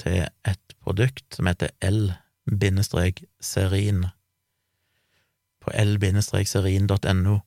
[0.00, 4.06] til et produkt som heter L-serin
[5.66, 7.38] på l-serin.no.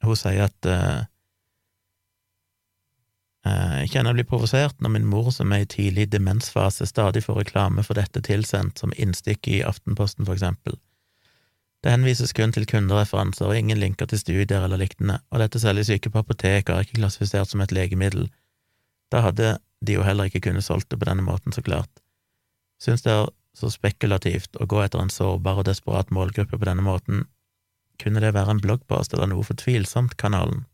[0.00, 1.00] Hun sier at uh,
[3.44, 7.42] jeg kjenner jeg blir provosert når min mor, som er i tidlig demensfase, stadig får
[7.42, 10.76] reklame for dette tilsendt, som innstikke i Aftenposten, for eksempel.
[11.80, 15.88] Det henvises kun til kundereferanser og ingen linker til studier eller lignende, og dette selges
[15.88, 18.28] ikke på apotek og er ikke klassifisert som et legemiddel.
[19.12, 22.02] Da hadde de jo heller ikke kunnet solgt det på denne måten, så klart.
[22.80, 26.84] Syns det er så spekulativt å gå etter en sårbar og desperat målgruppe på denne
[26.84, 27.24] måten.
[28.00, 30.66] Kunne det være en bloggpost eller noe for tvilsomt-kanalen?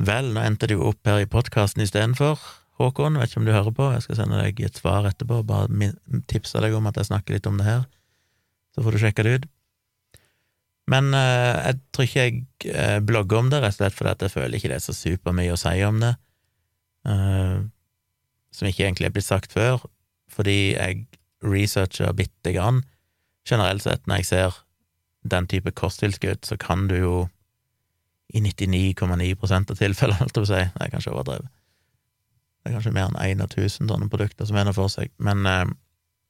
[0.00, 2.40] Vel, nå endte det jo opp her i podkasten istedenfor,
[2.80, 5.90] Håkon, vet ikke om du hører på, jeg skal sende deg et svar etterpå, bare
[6.32, 7.82] tipse deg om at jeg snakker litt om det her,
[8.74, 9.48] så får du sjekke det ut.
[10.90, 12.40] Men uh, jeg tror ikke jeg
[12.72, 15.54] eh, blogger om det, rett og slett fordi jeg føler ikke det er så supermye
[15.54, 16.14] å si om det,
[17.06, 17.60] uh,
[18.50, 19.84] som ikke egentlig er blitt sagt før,
[20.30, 21.04] fordi jeg
[21.46, 22.82] researcher bitte grann.
[23.48, 24.58] Generelt sett, når jeg ser
[25.30, 27.14] den type kosttilskudd, så kan du jo
[28.34, 30.60] i 99,9% av tilfellene, på å si.
[30.60, 31.50] Det er kanskje overdrevet.
[32.60, 35.12] Det er kanskje mer enn én av tusen sånne produkter som er noe for seg,
[35.22, 35.64] men eh,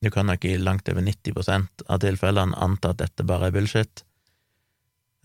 [0.00, 4.04] du kan nok i langt over 90 av tilfellene anta at dette bare er bullshit.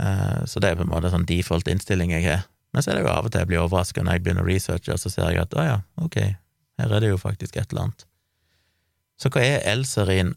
[0.01, 2.47] Eh, så det er på en måte en sånn default innstilling jeg har.
[2.73, 4.49] Men så er det jo av og til jeg blir overraska når jeg begynner å
[4.49, 6.17] researche, og så ser jeg at å ja, ok,
[6.81, 8.07] her er det jo faktisk et eller annet.
[9.15, 10.33] Så hva er L-serin?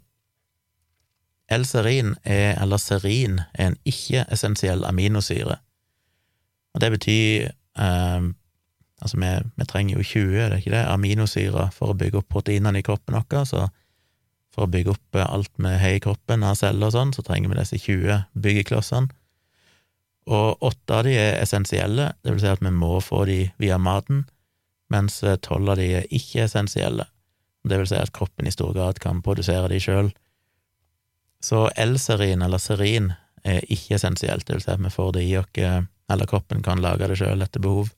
[1.51, 5.59] L-serin er, eller serin, er en ikke-essensiell aminosyre
[6.79, 7.49] og det betyr
[7.79, 8.29] eh,
[8.99, 12.33] Altså, vi, vi, trenger jo 20, er det ikke det, aminosyrer for å bygge opp
[12.35, 13.61] proteinene i kroppen vår, så
[14.59, 17.53] for å bygge opp alt vi har i kroppen av celler og sånn, så trenger
[17.53, 19.15] vi disse 20 byggeklossene.
[20.29, 23.79] Og åtte av de er essensielle, det vil si at vi må få de via
[23.79, 24.27] maten,
[24.93, 27.07] mens tolv av de er ikke-essensielle,
[27.69, 30.11] det vil si at kroppen i stor grad kan produsere de sjøl.
[31.45, 33.13] Så L-serin, eller serin,
[33.47, 37.07] er ikke-essensielt, det vil si at vi får det i oss eller kroppen kan lage
[37.09, 37.93] det sjøl etter behov.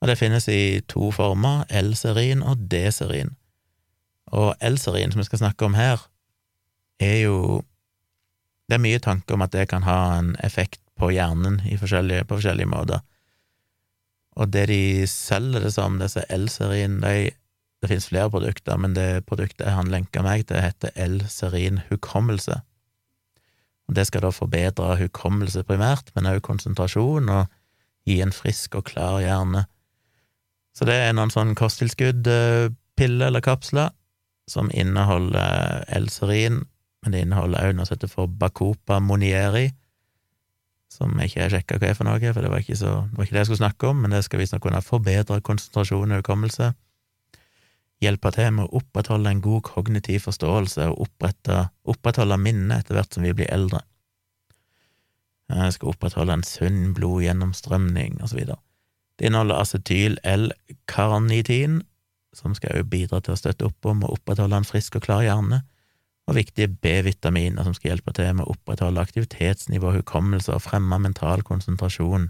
[0.00, 3.36] Og det finnes i to former, L-serin og D-serin.
[4.30, 6.06] Og L-serin, som vi skal snakke om her,
[7.00, 7.64] er jo
[8.70, 12.36] Det er mye tanke om at det kan ha en effekt på hjernen forskjellige, på
[12.36, 13.00] forskjellige måter.
[14.38, 17.32] Og det de selger det som, disse L-serien de
[17.80, 22.60] det finnes flere produkter, men det produktet han lenka meg til, heter L-serin hukommelse.
[23.90, 27.46] Det skal da forbedre hukommelse primært, men også konsentrasjon og
[28.06, 29.64] gi en frisk og klar hjerne.
[30.76, 33.90] Så det er noen sånn kosttilskudd-piller eller kapsler
[34.50, 36.64] som inneholder L-serin,
[37.00, 39.70] men det inneholder også noe som heter for Bacopa monieri,
[40.90, 43.36] som jeg ikke har sjekka hva er for noe, for det var så, var ikke
[43.36, 46.72] det jeg skulle snakke om, men det skal visstnok kunne forbedre konsentrasjon og hukommelse,
[48.00, 53.26] hjelpe til med å opprettholde en god kognitiv forståelse og opprettholde minnet etter hvert som
[53.26, 53.84] vi blir eldre.
[55.50, 58.60] Jeg skal opprettholde en sunn blodgjennomstrømning, og så videre.
[59.18, 61.80] Det inneholder acetyl L-karnitin,
[62.36, 65.24] som skal jo bidra til å støtte opp om og opprettholde en frisk og klar
[65.26, 65.62] hjerne,
[66.30, 71.42] og viktige B-vitaminer som skal hjelpe til med å opprettholde aktivitetsnivå, hukommelse og fremme mental
[71.46, 72.28] konsentrasjon.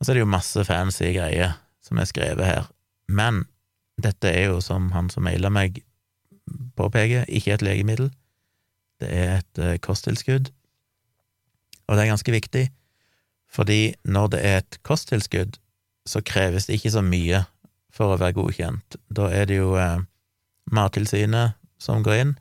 [0.00, 2.70] Og så er det jo masse fancy greier som er skrevet her,
[3.10, 3.44] men
[4.00, 5.82] dette er jo, som han som maila meg
[6.78, 8.08] påpeker, ikke et legemiddel,
[9.02, 10.48] det er et eh, kosttilskudd,
[11.86, 12.64] og det er ganske viktig,
[13.52, 15.58] fordi når det er et kosttilskudd,
[16.08, 17.44] så kreves det ikke så mye
[18.02, 18.98] for å være godkjent.
[19.14, 20.00] Da er det jo eh,
[20.74, 22.32] Mattilsynet som går inn,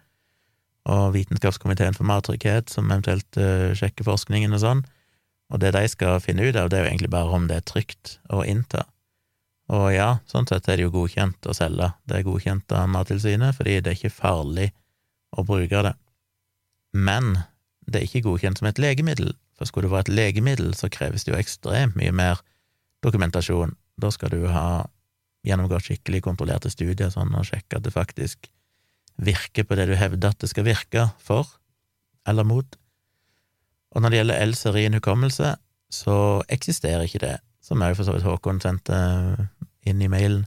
[0.90, 4.82] og Vitenskapskomiteen for mattrygghet som eventuelt eh, sjekker forskningen og sånn,
[5.52, 7.68] og det de skal finne ut av, det er jo egentlig bare om det er
[7.68, 8.86] trygt å innta.
[9.72, 13.56] Og ja, sånn sett er det jo godkjent å selge, det er godkjent av Mattilsynet,
[13.58, 14.72] fordi det er ikke farlig
[15.36, 15.94] å bruke det.
[16.96, 17.36] Men
[17.88, 21.28] det er ikke godkjent som et legemiddel, for skulle det være et legemiddel, så kreves
[21.28, 22.42] det jo ekstremt mye mer
[23.06, 23.76] dokumentasjon.
[24.02, 24.88] Da skal du ha
[25.48, 28.52] gjennomgått skikkelig kontrollerte studier sånn, og sjekke at det faktisk
[29.22, 31.50] virker på det du hevder at det skal virke for
[32.28, 32.78] eller mot.
[33.92, 35.56] Og når det gjelder L-serien hukommelse,
[35.92, 36.18] så
[36.50, 38.98] eksisterer ikke det, som òg for så vidt Håkon sendte
[39.88, 40.46] inn i mailen.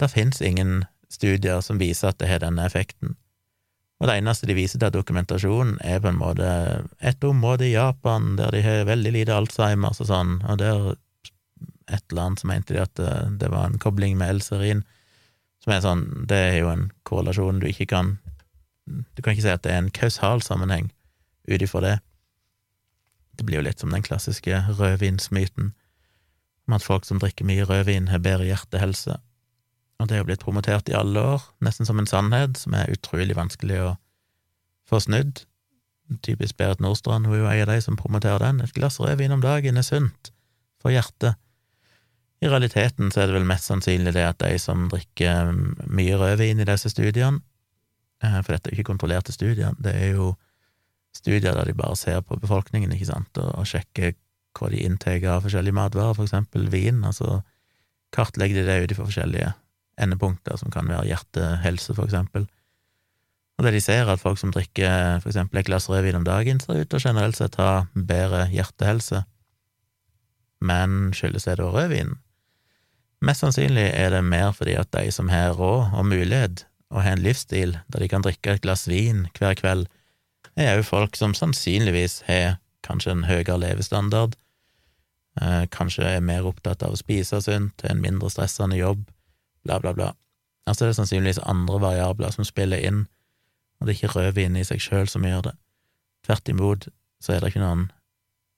[0.00, 3.14] Det fins ingen studier som viser at det har denne effekten.
[4.00, 6.50] Og det eneste de viser til av dokumentasjon, er på en måte
[7.04, 10.94] et område i Japan der de har veldig lite Alzheimers og sånn, og der
[11.88, 14.84] et eller annet så mente de at det, det var en kobling med L-serin,
[15.60, 18.18] Som er sånn Det er jo en korrelasjon du ikke kan
[18.86, 20.92] Du kan ikke si at det er en kausal sammenheng
[21.50, 21.96] ut ifra det.
[23.36, 25.72] Det blir jo litt som den klassiske rødvinsmyten,
[26.68, 29.16] om at folk som drikker mye rødvin, har bedre hjertehelse.
[29.98, 32.92] Og det er jo blitt promotert i alle år, nesten som en sannhet, som er
[32.92, 33.88] utrolig vanskelig å
[34.88, 35.42] få snudd.
[36.26, 38.60] Typisk Berit Nordstrand, hun er jo en av de som promoterer den.
[38.64, 40.32] Et glass rødvin om dagen er sunt
[40.82, 41.40] for hjertet.
[42.40, 45.52] I realiteten så er det vel mest sannsynlig det at de som drikker
[45.92, 47.42] mye rødvin i disse studiene,
[48.24, 50.32] eh, for dette er jo ikke kontrollerte studier, det er jo
[51.16, 54.14] studier der de bare ser på befolkningen, ikke sant, og, og sjekker
[54.56, 57.42] hva de inntar av forskjellige matvarer, for eksempel vin, altså
[58.14, 59.52] kartlegger de det ut fra forskjellige
[60.00, 62.48] endepunkter, som kan være hjertehelse, for eksempel.
[63.60, 66.24] Og det de ser, er at folk som drikker for eksempel et glass rødvin om
[66.24, 69.20] dagen, ser ut til generelt sett ha bedre hjertehelse.
[70.64, 72.16] Men skyldes det da rødvinen?
[73.20, 77.16] Mest sannsynlig er det mer fordi at de som har råd og mulighet og har
[77.16, 79.86] en livsstil der de kan drikke et glass vin hver kveld,
[80.56, 84.34] er òg folk som sannsynligvis har kanskje en høyere levestandard,
[85.40, 89.04] eh, kanskje er mer opptatt av å spise sunt, har en mindre stressende jobb,
[89.64, 90.10] bla, bla, bla.
[90.66, 93.06] Altså det er sannsynligvis andre variabler som spiller inn,
[93.80, 95.56] og det er ikke rødvin i seg sjøl som gjør det.
[96.26, 96.88] Tvert imot
[97.20, 97.90] så er det ikke noen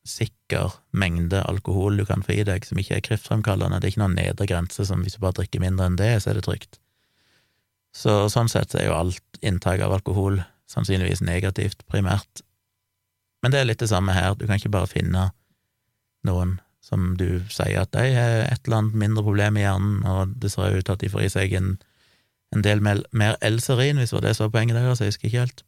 [0.08, 3.78] sikker mengde alkohol du kan få i deg som ikke er kreftfremkallende.
[3.78, 6.32] Det er ikke noen nedre grense som hvis du bare drikker mindre enn det, så
[6.32, 6.80] er det trygt.
[7.94, 12.42] Så sånn sett er jo alt inntak av alkohol sannsynligvis negativt, primært.
[13.42, 15.30] Men det er litt det samme her, du kan ikke bare finne
[16.26, 20.34] noen som du sier at de har et eller annet mindre problem i hjernen, og
[20.42, 21.74] det ser ut til at de får i seg en,
[22.54, 25.44] en del mer L-serin, hvis det var det som var poenget deres, jeg husker ikke
[25.44, 25.62] helt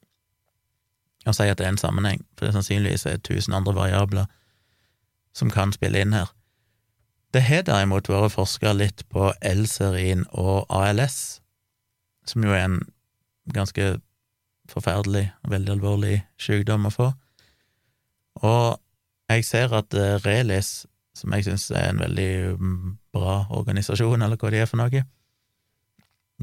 [1.27, 4.27] og si at det er en sammenheng, for det er sannsynligvis er tusen andre variabler
[5.35, 6.31] som kan spille inn her.
[7.35, 11.41] Det har derimot vært forska litt på L-serin og ALS,
[12.29, 12.81] som jo er en
[13.53, 13.97] ganske
[14.71, 17.09] forferdelig og veldig alvorlig sykdom å få.
[18.47, 18.79] Og
[19.31, 24.39] jeg ser at eh, Relis, som jeg syns er en veldig mm, bra organisasjon, eller
[24.41, 25.05] hva de er for noe,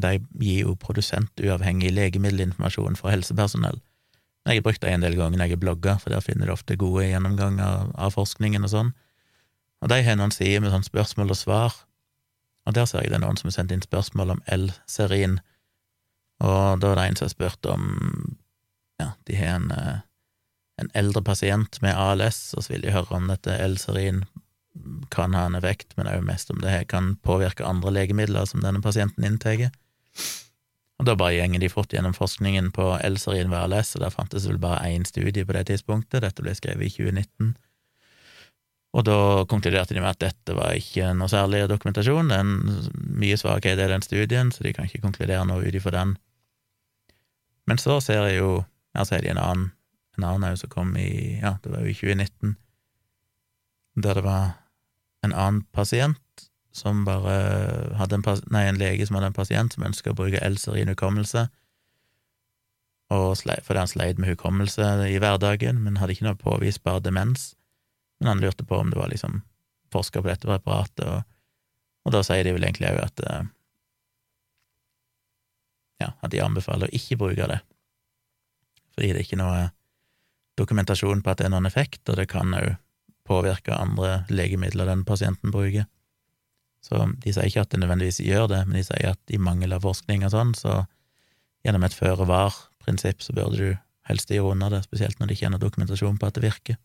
[0.02, 3.82] de gir jo produsentuavhengig legemiddelinformasjon for helsepersonell.
[4.47, 6.56] Jeg har brukt det en del ganger når jeg har blogga, for der finner du
[6.56, 8.92] ofte gode gjennomganger av forskningen og sånn.
[9.81, 11.77] Og de har noen sider med sånn spørsmål og svar,
[12.65, 15.39] og der ser jeg det er noen som har sendt inn spørsmål om L-serin,
[16.42, 17.83] og da er det en som har spurt om
[19.02, 20.00] ja, de har en, eh,
[20.81, 24.23] en eldre pasient med ALS, og så vil de høre om dette L-serin
[25.12, 28.81] kan ha en effekt, men òg mest om det kan påvirke andre legemidler som denne
[28.81, 29.69] pasienten inntar.
[31.02, 34.45] Og da bare gjenger de fort gjennom forskningen på Elserin ved ALS, og der fantes
[34.45, 37.56] vel bare én studie på det tidspunktet, dette ble skrevet i 2019.
[38.91, 39.17] Og da
[39.49, 43.81] konkluderte de med at dette var ikke noe særlig dokumentasjon, det er en mye svakhet
[43.81, 46.13] i den studien, så de kan ikke konkludere noe ut ifra den.
[47.65, 48.60] Men så ser jeg jo,
[48.93, 49.69] her ser de en annen
[50.19, 52.58] en annen som kom i Ja, det var jo i 2019,
[53.95, 54.43] der det var
[55.25, 56.21] en annen pasient
[56.72, 60.40] som bare hadde en, nei, en lege som hadde en pasient som ønska å bruke
[60.46, 61.48] L-serin hukommelse,
[63.12, 67.52] fordi han sleit med hukommelse i hverdagen, men hadde ikke noe påvisbar demens.
[68.22, 69.42] Men han lurte på om det var liksom
[69.92, 71.26] forska på dette preparatet, og,
[72.06, 73.50] og, da sier de vel egentlig òg at eh,
[76.06, 77.60] ja, at de anbefaler å ikke bruke det,
[78.96, 79.65] fordi det er ikke noe
[80.60, 82.78] dokumentasjon på at det er noen effekt, og det kan òg
[83.28, 85.90] påvirke andre legemidler den pasienten bruker.
[86.82, 89.75] Så de sier ikke at det nødvendigvis gjør det, men de sier at i mangel
[89.75, 90.82] av forskning og sånn, så
[91.65, 93.69] gjennom et føre-var-prinsipp så burde du
[94.10, 96.79] helst gjøre unna det, spesielt når det ikke er noe dokumentasjon på at det virker.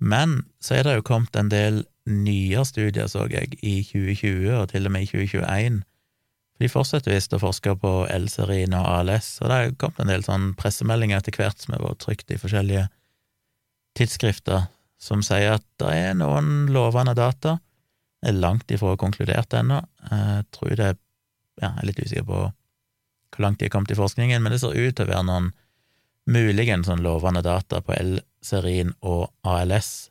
[0.00, 4.68] Men så er det jo kommet en del nye studier, så jeg, i 2020 og
[4.70, 5.80] til og med i 2021.
[6.54, 10.12] For de fortsetter visst å forske på L-serien og ALS, og det er kommet en
[10.14, 12.86] del sånn pressemeldinger etter hvert som har vært trykt i forskjellige
[13.98, 14.70] tidsskrifter,
[15.00, 17.58] som sier at det er noen lovende data
[18.26, 19.80] er langt ifra konkludert ennå.
[20.10, 20.90] Jeg tror det
[21.60, 22.40] ja, Jeg er litt usikker på
[23.30, 25.50] hvor langt de har kommet i forskningen, men det ser ut til å være noen
[26.30, 30.10] muligens sånn lovende data på L-serin og ALS,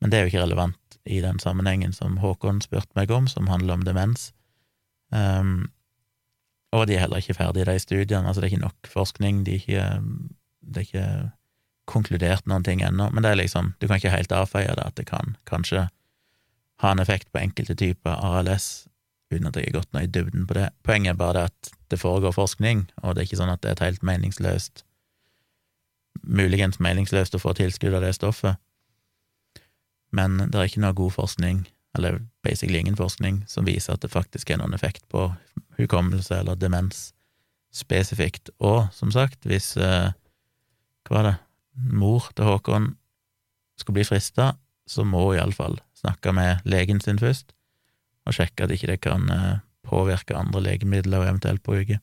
[0.00, 3.50] men det er jo ikke relevant i den sammenhengen som Håkon spurte meg om, som
[3.50, 4.30] handler om demens.
[5.10, 5.66] Um,
[6.74, 9.56] og de er heller ikke ferdige, de studiene, altså det er ikke nok forskning, de
[9.56, 9.88] er ikke,
[10.60, 11.08] det er ikke
[11.90, 14.96] konkludert noen ting ennå, men det er liksom, du kan ikke helt avfeie det, at
[14.98, 15.86] det kan kanskje
[16.84, 18.86] ha en effekt på enkelte typer ALS,
[19.32, 20.68] uten at jeg har gått noe i dybden på det.
[20.86, 23.72] Poenget er bare det at det foregår forskning, og det er ikke sånn at det
[23.72, 24.84] er et helt meningsløst
[26.22, 28.56] Muligens meningsløst å få tilskudd av det stoffet,
[30.14, 31.64] men det er ikke noe god forskning,
[31.98, 35.26] eller basically ingen forskning, som viser at det faktisk er noen effekt på
[35.78, 37.08] hukommelse eller demens
[37.74, 38.52] spesifikt.
[38.62, 40.12] Og som sagt, hvis eh,
[41.04, 41.34] Hva var det?
[41.74, 42.92] Mor til Håkon
[43.76, 44.54] skulle bli frista,
[44.86, 47.54] så må iallfall snakke med legen sin først,
[48.24, 51.98] og sjekke at ikke det kan eh, påvirke andre legemidler og eventuelt bruke.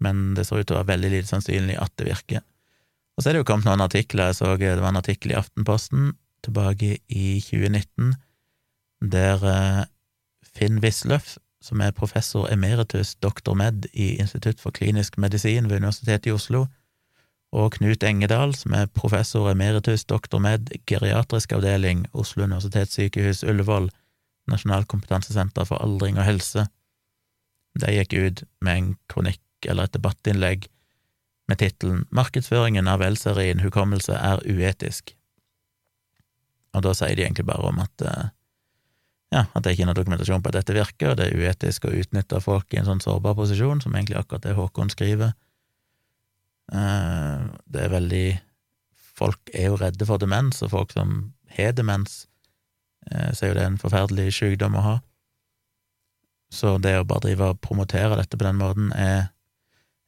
[0.00, 2.44] Men det ser ut til å være veldig lite sannsynlig at det virker.
[3.16, 5.36] Og så er det jo kommet noen artikler, jeg så det var en artikkel i
[5.36, 8.14] Aftenposten tilbake i 2019,
[9.12, 9.82] der eh,
[10.56, 16.30] Finn Wisløff, som er professor emeritus doktor med i Institutt for klinisk medisin ved Universitetet
[16.30, 16.64] i Oslo,
[17.50, 23.90] og Knut Engedal, som er professor emeritus doktor med geriatrisk avdeling, Oslo universitetssykehus Ullevål,
[24.50, 26.66] Nasjonalt kompetansesenter for aldring og helse.
[27.78, 30.66] De gikk ut med en kronikk eller et debattinnlegg
[31.50, 35.14] med tittelen Markedsføringen av Elserin hukommelse er uetisk.
[36.74, 38.30] Og da sier de egentlig bare om at eh,
[39.34, 41.86] ja, at det ikke er noe dokumentasjon på at dette virker, og det er uetisk
[41.86, 45.34] å utnytte folk i en sånn sårbar posisjon, som egentlig akkurat det Håkon skriver.
[46.70, 48.28] Eh, det er veldig
[49.20, 51.10] Folk er jo redde for demens, og folk som
[51.52, 52.22] har demens,
[53.10, 54.94] eh, så er jo det en forferdelig sykdom å ha.
[56.48, 59.28] Så det å bare drive og promotere dette på den måten er,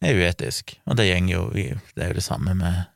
[0.01, 2.89] er uetisk, og det gjenger jo Det er jo det samme med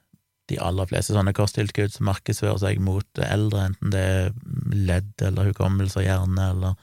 [0.48, 4.34] de aller fleste sånne kosttilskudd som markedsfører seg mot eldre, enten det er
[4.72, 6.76] ledd eller hukommelse og hjerne eller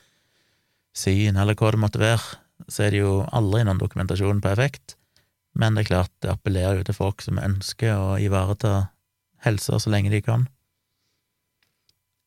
[0.94, 2.38] syn eller hva det måtte være,
[2.70, 5.00] så er det jo aldri noen dokumentasjon på effekt
[5.60, 8.90] men det er klart, det appellerer jo til folk som ønsker å ivareta
[9.46, 10.48] helsa så lenge de kan.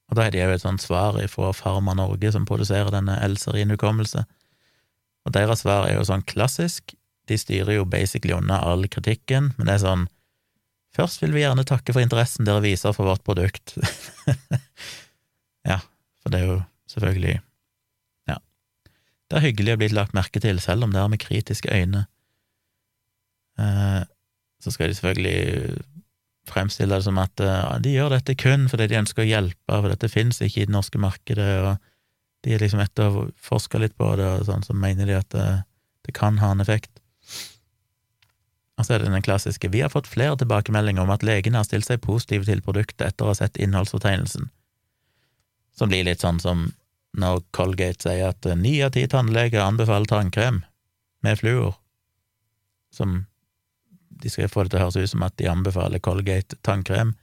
[0.07, 3.73] Og da er det jo et sånt svar fra Pharma Norge, som produserer denne Elserin
[3.75, 4.23] hukommelse,
[5.27, 6.95] og deres svar er jo sånn klassisk,
[7.27, 10.07] de styrer jo basically unna all kritikken, men det er sånn
[10.97, 13.75] Først vil vi gjerne takke for interessen dere viser for vårt produkt.
[15.71, 15.77] ja,
[16.23, 16.55] for det er jo
[16.89, 17.35] selvfølgelig
[18.31, 18.39] Ja.
[19.29, 22.07] Det er hyggelig å bli lagt merke til, selv om det er med kritiske øyne.
[23.61, 24.03] Eh,
[24.63, 25.83] så skal de selvfølgelig
[26.47, 29.91] fremstille det som at ja, de gjør dette kun fordi de ønsker å hjelpe, for
[29.91, 33.97] dette finnes ikke i det norske markedet, og de er liksom etter å forske litt
[33.99, 35.65] på det, og sånn, så mener de at det, eh,
[36.07, 37.01] det kan ha en effekt.
[38.77, 41.67] Og så er det den klassiske Vi har fått flere tilbakemeldinger om at legene har
[41.67, 44.51] stilt seg positive til produktet etter å ha sett innholdsfortegnelsen,
[45.77, 46.69] som blir litt sånn som
[47.17, 50.61] når Colgate sier at ni av ti tannleger anbefaler tannkrem
[51.25, 51.79] med fluor,
[52.93, 53.25] som
[54.23, 57.15] de skal få det til å høres ut som at de anbefaler Colgate tannkrem,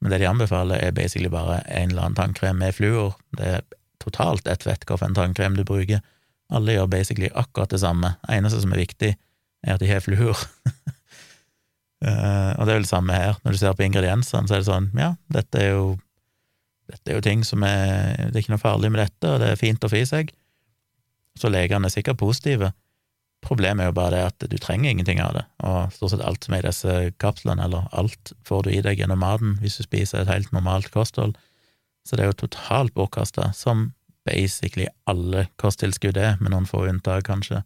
[0.00, 3.16] men det de anbefaler, er basically bare en eller annen tannkrem med fluor.
[3.34, 3.64] Det er
[3.98, 6.04] totalt ett fett hvilken tannkrem du bruker.
[6.54, 8.14] Alle gjør basically akkurat det samme.
[8.30, 9.16] Eneste som er viktig,
[9.66, 10.38] er at de har fluor.
[12.06, 13.40] uh, og det er vel det samme her.
[13.42, 15.96] Når du ser på ingrediensene, så er det sånn, ja, dette er jo
[16.88, 19.50] dette er jo ting som er Det er ikke noe farlig med dette, og det
[19.52, 20.30] er fint å få i seg.
[21.36, 22.70] Så legene er sikkert positive.
[23.44, 26.44] Problemet er jo bare det at du trenger ingenting av det, og stort sett alt
[26.44, 29.84] som er i disse kapslene, eller alt, får du i deg gjennom maten hvis du
[29.86, 31.36] spiser et helt normalt kosthold,
[32.06, 33.92] så det er jo totalt bortkasta, som
[34.28, 37.62] basically alle kosttilskudd er, med noen få unntak, kanskje.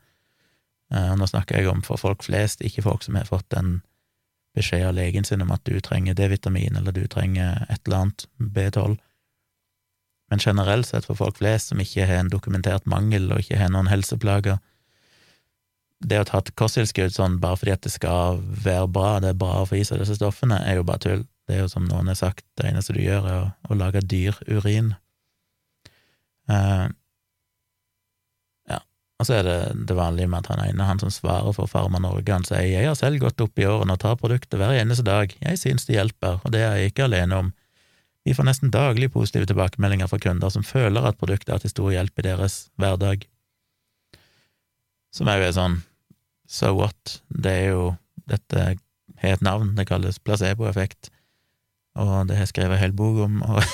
[0.92, 3.80] Uh, nå snakker jeg om for folk flest, ikke folk som har fått en
[4.56, 8.26] beskjed av legen sin om at du trenger D-vitamin, eller du trenger et eller annet
[8.36, 8.98] B12.
[10.32, 13.72] Men generelt sett for folk flest som ikke har en dokumentert mangel og ikke har
[13.72, 14.60] noen helseplager,
[16.02, 19.38] det å ta et kosttilskudd sånn bare fordi at det skal være bra, det er
[19.38, 21.22] bra å få i seg disse stoffene, er jo bare tull.
[21.48, 24.04] Det er jo som noen har sagt, det eneste du gjør, er å, å lage
[24.06, 24.92] dyrurin.
[26.50, 26.90] Uh,
[29.22, 32.00] og så er det det vanlige med at han ene, han som svarer for Farma
[32.02, 35.04] Norge, han sier jeg har selv gått opp i årene og tar produktet hver eneste
[35.06, 37.52] dag, jeg synes det hjelper, og det er jeg ikke alene om.
[38.26, 41.94] Vi får nesten daglig positive tilbakemeldinger fra kunder som føler at produktet er til stor
[41.94, 43.22] hjelp i deres hverdag.
[45.14, 45.78] Som er jo sånn,
[46.52, 47.84] so what, det er jo,
[48.28, 48.66] dette
[49.22, 51.08] har et navn, det kalles placeboeffekt,
[51.96, 53.62] og det har jeg skrevet en hel bok om, og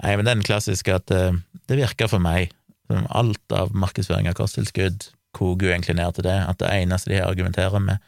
[0.00, 1.24] Nei, men det den klassiske at det,
[1.68, 2.54] eh, virker for meg,
[2.90, 5.04] Alt av markedsføring av kosttilskudd
[5.36, 8.00] koker egentlig ned til det, at det eneste de argumenterer med,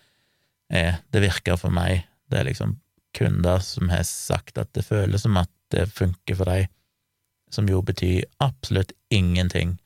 [0.73, 2.03] er det virker for meg.
[2.27, 2.79] Det er liksom
[3.15, 6.67] kunder som har sagt at det føles som at det funker for deg,
[7.53, 9.77] som jo betyr absolutt ingenting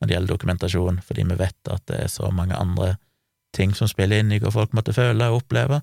[0.00, 2.96] når det gjelder dokumentasjon, fordi vi vet at det er så mange andre
[3.56, 5.80] ting som spiller inn i hva folk måtte føle og oppleve,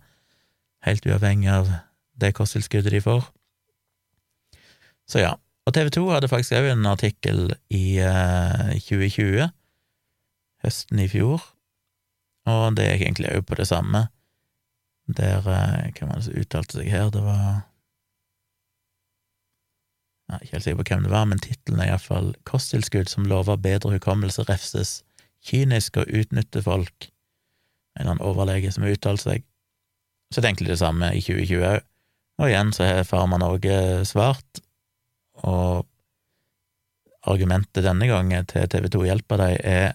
[0.86, 1.72] helt uavhengig av
[2.22, 3.26] det kosttilskuddet de får.
[5.10, 5.34] Så ja,
[5.66, 7.44] og TV 2 hadde faktisk òg en artikkel
[7.74, 9.50] i uh, eh, 2020,
[10.64, 11.44] høsten i fjor,
[12.50, 14.08] og det gikk egentlig òg på det samme,
[15.08, 17.10] der uh, Hvem var det som uttalte seg her?
[17.12, 17.64] Det var
[20.30, 23.26] Jeg er ikke helt sikker på hvem det var, men tittelen er iallfall 'Kosttilskudd som
[23.30, 25.04] lover bedre hukommelse refses'.
[25.44, 27.10] Kynisk og utnytte folk.
[27.96, 29.44] En eller annen overlege som har uttalt seg.
[30.34, 31.82] Så det de det samme i 2020 òg.
[32.40, 34.64] Og igjen så har Farma Norge svart
[35.44, 35.86] og
[37.28, 39.94] argumentet denne gangen til TV 2 hjelper deg, er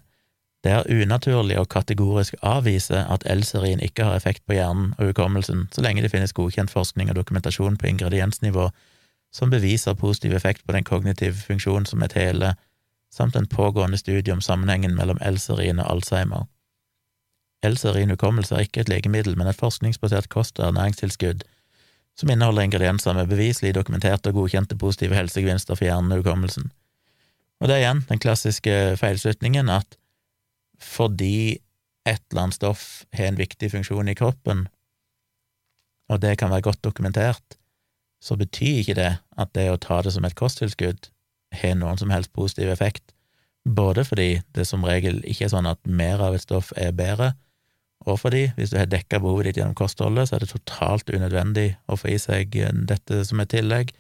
[0.67, 5.69] det er unaturlig å kategorisk avvise at L-serien ikke har effekt på hjernen og hukommelsen,
[5.71, 8.67] så lenge det finnes godkjent forskning og dokumentasjon på ingrediensnivå
[9.35, 12.55] som beviser positiv effekt på den kognitive funksjonen som et hele,
[13.15, 16.47] samt en pågående studie om sammenhengen mellom L-serin og Alzheimer.
[17.67, 21.45] L-serin hukommelse er ikke et legemiddel, men et forskningsbasert kost- og ernæringstilskudd
[22.19, 26.71] som inneholder ingredienser med beviselig dokumenterte og godkjente positive helsegevinster for hjernen og hukommelsen.
[27.61, 29.99] Og det er igjen den klassiske feilslutningen at
[30.79, 31.59] fordi
[32.07, 34.67] et eller annet stoff har en viktig funksjon i kroppen,
[36.09, 37.58] og det kan være godt dokumentert,
[38.21, 41.11] så betyr ikke det at det å ta det som et kosttilskudd
[41.61, 43.15] har noen som helst positiv effekt,
[43.69, 47.33] både fordi det som regel ikke er sånn at mer av et stoff er bedre,
[48.07, 51.73] og fordi hvis du har dekka behovet ditt gjennom kostholdet, så er det totalt unødvendig
[51.91, 53.91] å få i seg eh, dette som et tillegg,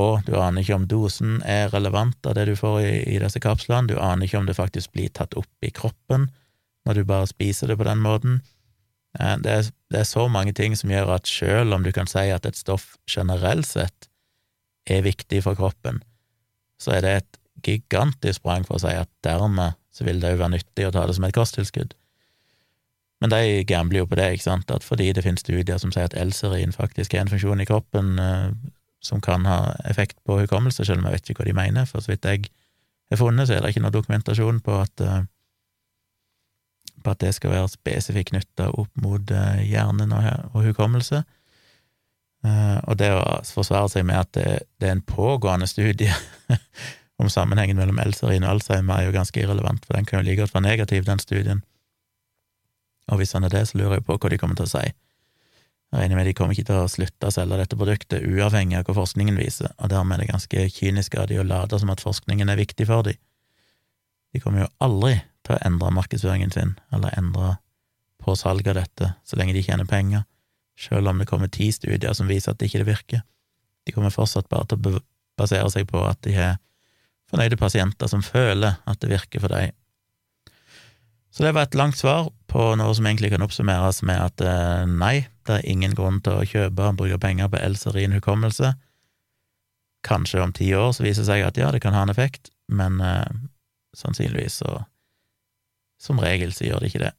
[0.00, 3.42] og du aner ikke om dosen er relevant av det du får i, i disse
[3.44, 6.30] kapslene, du aner ikke om det faktisk blir tatt opp i kroppen
[6.86, 8.40] når du bare spiser det på den måten.
[9.20, 12.08] Eh, det er, det er så mange ting som gjør at selv om du kan
[12.10, 14.08] si at et stoff generelt sett
[14.88, 16.02] er viktig for kroppen,
[16.80, 20.40] så er det et gigantisk sprang for å si at dermed så vil det jo
[20.40, 21.92] være nyttig å ta det som et kosttilskudd.
[23.22, 26.08] Men de gambler jo på det, ikke sant, at fordi det finnes studier som sier
[26.08, 28.48] at L-serin faktisk er en funksjon i kroppen eh,
[29.02, 32.02] som kan ha effekt på hukommelse, selv om jeg vet ikke hva de mener, for
[32.02, 32.48] så vidt jeg
[33.12, 35.22] har funnet, så er det ikke noe dokumentasjon på at eh,
[37.04, 41.22] på at det skal være spesifikt knytta opp mot eh, hjernen og, hukommelse.
[42.42, 44.46] Uh, og det å forsvare seg med at det,
[44.82, 46.10] det er en pågående studie
[47.22, 50.40] om sammenhengen mellom L-serin og Alzheimer, er jo ganske irrelevant, for den kan jo like
[50.40, 51.62] godt være negativ, den studien.
[53.12, 54.82] Og hvis han er det, så lurer jeg på hva de kommer til å si.
[55.92, 58.86] Jeg regner med de kommer ikke til å slutte å selge dette produktet uavhengig av
[58.88, 62.02] hva forskningen viser, og dermed er det ganske kynisk av de å late som at
[62.02, 63.18] forskningen er viktig for dem.
[64.32, 67.56] De kommer jo aldri til å endre markedsføringen sin, eller endre
[68.22, 70.24] på salget av dette, så lenge de tjener penger,
[70.78, 73.24] selv om det kommer ti studier som viser at det ikke virker.
[73.86, 75.02] De kommer fortsatt bare til å
[75.38, 76.58] basere seg på at de har
[77.30, 79.72] fornøyde pasienter som føler at det virker for dem,
[81.32, 84.82] så det var et langt svar på noe som egentlig kan oppsummeres med at eh,
[84.84, 88.74] nei, det er ingen grunn til å kjøpe og bruke penger på L-serin hukommelse.
[90.04, 92.52] Kanskje om ti år så viser det seg at ja, det kan ha en effekt,
[92.68, 93.24] men eh,
[93.96, 94.82] sannsynligvis så
[96.02, 97.12] Som regel så gjør det ikke det.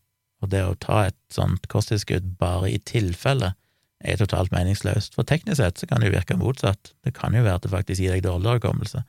[0.44, 3.54] Og det å ta et sånt kosttilskudd bare i tilfelle
[4.04, 6.92] er totalt meningsløst, for teknisk sett så kan det jo virke motsatt.
[7.08, 9.06] Det kan jo være at det faktisk gir deg dårligere hukommelse.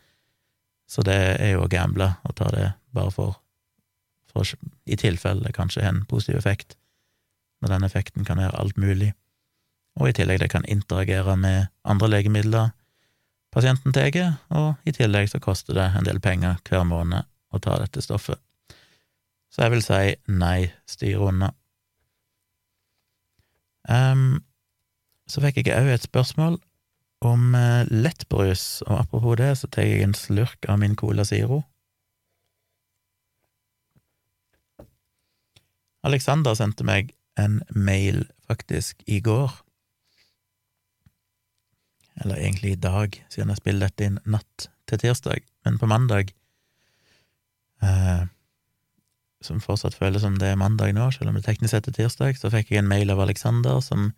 [0.86, 3.40] Så det er jo å gamble å ta det bare for
[4.34, 4.48] for
[4.90, 6.74] i tilfelle kanskje en positiv effekt,
[7.62, 9.12] når den effekten kan være alt mulig,
[9.94, 12.72] og i tillegg det kan interagere med andre legemidler
[13.54, 17.78] pasienten tar, og i tillegg så koster det en del penger hver måned å ta
[17.78, 18.40] dette stoffet.
[19.54, 21.52] Så jeg vil si nei, styr unna.
[23.86, 24.40] Um,
[25.30, 26.56] så fikk jeg òg et spørsmål
[27.24, 31.62] om uh, lettbrus, og apropos det, så tar jeg en slurk av min Cola Ziro.
[36.04, 39.54] Alexander sendte meg en mail faktisk i går,
[42.24, 46.34] eller egentlig i dag, siden jeg spiller dette inn natt til tirsdag, men på mandag
[47.86, 48.26] uh,
[49.46, 52.38] som fortsatt føles som det er mandag nå, selv om det teknisk sett er tirsdag,
[52.40, 54.12] så fikk jeg en mail av Alexander som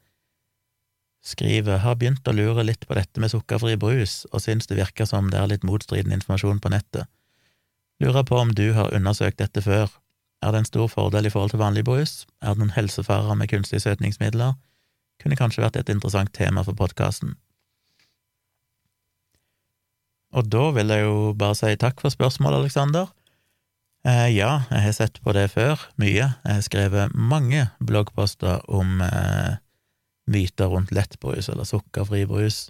[1.27, 5.09] skriver har begynt å lure litt på dette med sukkerfri brus, og syns det virker
[5.11, 7.11] som det er litt motstridende informasjon på nettet.
[8.03, 9.91] Lurer på om du har undersøkt dette før.
[10.45, 12.27] Er det en stor fordel i forhold til vanlig brus?
[12.45, 14.55] Er det noen helsefarer med kunstige søtningsmidler?
[15.23, 17.35] Kunne kanskje vært et interessant tema for podkasten.
[20.37, 23.09] Og da vil jeg jo bare si takk for spørsmålet, Alexander.
[24.07, 26.29] Eh, ja, jeg har sett på det før, mye.
[26.31, 29.57] Jeg har skrevet mange bloggposter om eh,
[30.31, 32.69] myter rundt lettbrus eller sukkerfri brus,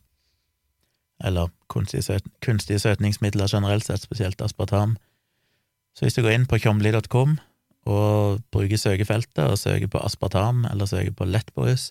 [1.21, 4.97] eller kunstige, søt kunstige, søtningsmidler generelt sett, spesielt aspartam.
[5.97, 7.37] Så hvis du går inn på tjomli.com
[7.87, 11.91] og bruker søkefeltet og søker på aspartam eller søker på lettbrus,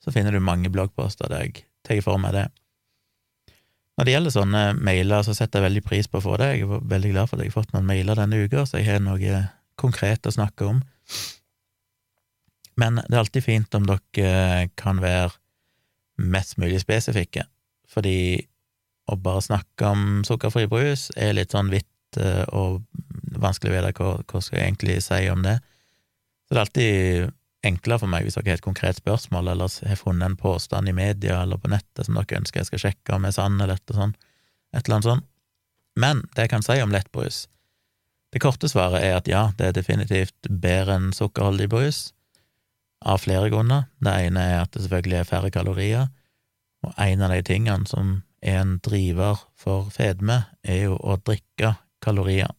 [0.00, 2.48] så finner du mange bloggposter der jeg tar for meg det.
[3.96, 6.50] Når det gjelder sånne mailer, så setter jeg veldig pris på å få det.
[6.52, 8.90] Jeg er veldig glad for at jeg har fått noen mailer denne uka, så jeg
[8.90, 9.40] har noe
[9.80, 10.82] konkret å snakke om.
[12.76, 15.32] Men det er alltid fint om dere kan være
[16.20, 17.46] mest mulig spesifikke,
[17.88, 18.44] fordi
[19.08, 22.82] å bare snakke om sukkerfri brus er litt sånn vidt eh, og
[23.38, 25.56] vanskelig å vite hva, hva skal jeg egentlig si om det.
[26.46, 30.00] Så det er alltid enklere for meg hvis dere har et konkret spørsmål, eller har
[30.00, 33.26] funnet en påstand i media eller på nettet som dere ønsker jeg skal sjekke om
[33.26, 34.14] er sann eller et, sånn,
[34.72, 35.28] eller annet sånt.
[35.96, 37.46] Men det jeg kan si om lettbrus
[38.34, 42.00] Det korte svaret er at ja, det er definitivt bedre enn sukkerholdig brus,
[43.00, 43.86] av flere grunner.
[44.02, 46.08] Det ene er at det selvfølgelig er færre kalorier,
[46.84, 51.76] og en av de tingene som er en driver for fedme, er jo å drikke
[52.04, 52.50] kalorier.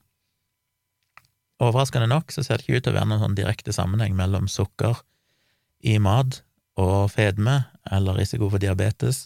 [1.58, 4.46] Overraskende nok så ser det ikke ut til å være noen sånn direkte sammenheng mellom
[4.52, 5.00] sukker
[5.82, 6.44] i mat
[6.78, 9.26] og fedme, eller risiko for diabetes.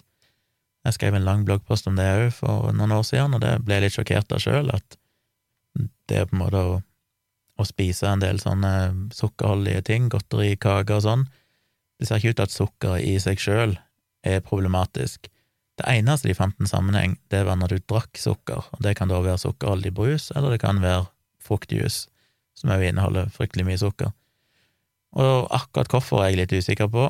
[0.85, 3.77] Jeg skrev en lang bloggpost om det òg for noen år siden, og det ble
[3.77, 4.95] jeg litt sjokkert av sjøl, at
[6.07, 6.77] det er på en måte å,
[7.59, 8.71] å, spise en del sånne
[9.15, 11.27] sukkerholdige ting, godteri, kaker og sånn,
[11.99, 13.75] det ser ikke ut til at sukker i seg sjøl
[14.23, 15.27] er problematisk.
[15.79, 19.11] Det eneste de fant en sammenheng, det var når du drakk sukker, og det kan
[19.11, 21.09] da være sukkerholdig brus, eller det kan være
[21.43, 22.07] fruktjuice
[22.61, 24.13] som òg inneholder fryktelig mye sukker.
[25.19, 27.09] Og akkurat hvorfor er jeg litt usikker på.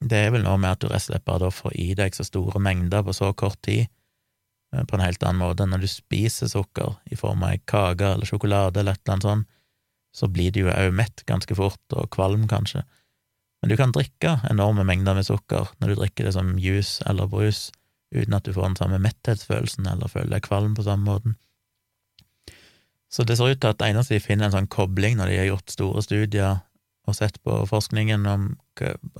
[0.00, 2.24] Det er vel noe med at du rett og slett bare får i deg så
[2.26, 3.88] store mengder på så kort tid,
[4.72, 5.66] eh, på en helt annen måte.
[5.68, 9.48] Når du spiser sukker i form av kake eller sjokolade eller et eller annet sånt,
[10.16, 12.86] så blir du jo òg mett ganske fort, og kvalm kanskje.
[13.60, 17.28] Men du kan drikke enorme mengder med sukker når du drikker det som juice eller
[17.28, 17.70] brus,
[18.14, 21.36] uten at du får den samme metthetsfølelsen eller føler deg kvalm på samme måten.
[23.12, 25.38] Så det ser ut til at det eneste de finner en sånn kobling når de
[25.40, 26.62] har gjort store studier
[27.06, 28.48] og sett på forskningen om,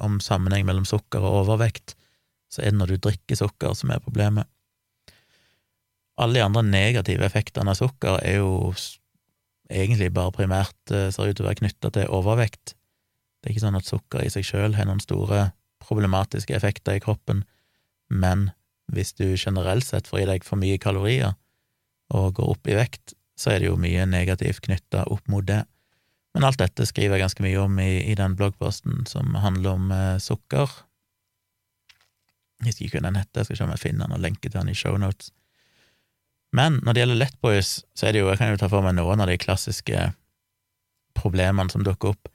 [0.03, 1.95] om sammenheng mellom sukker og overvekt,
[2.51, 4.49] så er det når du drikker sukker som er problemet.
[6.19, 8.73] Alle de andre negative effektene av sukker er jo
[9.71, 12.75] egentlig bare primært eh, ser ut til å være knytta til overvekt.
[13.43, 15.51] Det er ikke sånn at sukker i seg sjøl har noen store
[15.87, 17.45] problematiske effekter i kroppen,
[18.09, 18.49] men
[18.91, 21.35] hvis du generelt sett får i deg for mye kalorier
[22.15, 25.63] og går opp i vekt, så er det jo mye negativt knytta opp mot det.
[26.37, 29.93] Men alt dette skriver jeg ganske mye om i, i den bloggposten som handler om
[29.93, 30.69] eh, sukker.
[32.61, 34.51] Jeg husker ikke hva den heter, jeg skal se om jeg finner den og lenker
[34.51, 35.33] til den i shownotes.
[36.57, 38.97] Men når det gjelder Lettboys, så er det jo, jeg kan jo ta for meg
[38.97, 40.11] noen av de klassiske
[41.17, 42.31] problemene som dukker opp.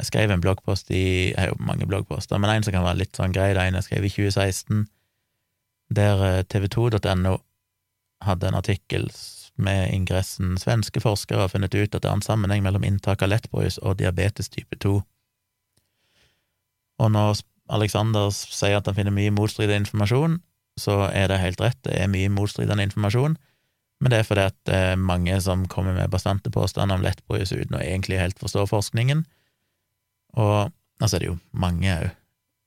[0.00, 3.02] Jeg skrev en bloggpost i Jeg har jo mange bloggposter, men en som kan være
[3.02, 4.86] litt sånn grei, det en jeg skrev i 2016,
[5.96, 7.36] der eh, tv2.no
[8.24, 9.10] hadde en artikkel
[9.60, 13.28] med ingressen 'Svenske forskere har funnet ut at det er en sammenheng mellom inntak av
[13.28, 15.02] lettbrus og diabetes type 2'.
[16.98, 20.40] Og når Alexander sier at han finner mye motstridende informasjon,
[20.78, 23.36] så er det helt rett, det er mye motstridende informasjon,
[24.00, 27.52] men det er fordi at det er mange som kommer med bastante påstander om lettbrus
[27.52, 29.24] uten å egentlig helt forstå forskningen,
[30.40, 32.10] og altså er det jo mange òg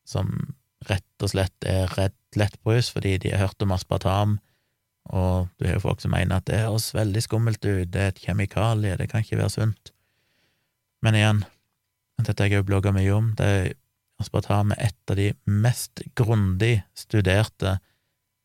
[0.05, 0.29] som
[0.89, 4.39] rett og slett er redd lettbrus fordi de har hørt om aspartam,
[5.11, 8.13] og du har jo folk som mener at det høres veldig skummelt ut, det er
[8.13, 9.91] et kjemikalie, det kan ikke være sunt.
[11.03, 11.41] Men igjen,
[12.23, 13.73] dette har jeg jo blogga mye om, det er
[14.21, 17.77] aspartam er et av de mest grundig studerte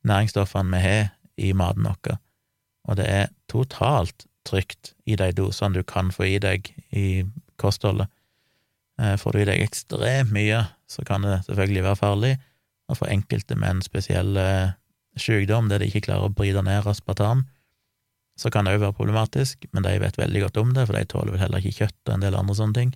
[0.09, 2.19] næringsstoffene vi har i maten vår,
[2.89, 7.23] og det er totalt trygt i de dosene du kan få i deg i
[7.61, 8.09] kostholdet.
[8.99, 12.35] Eh, får du i deg ekstremt mye, så kan det selvfølgelig være farlig,
[12.89, 14.75] og for enkelte med en spesiell eh,
[15.23, 17.47] sykdom der de ikke klarer å bryte ned aspartam,
[18.39, 21.07] så kan det òg være problematisk, men de vet veldig godt om det, for de
[21.11, 22.93] tåler vel heller ikke kjøtt og en del andre sånne ting.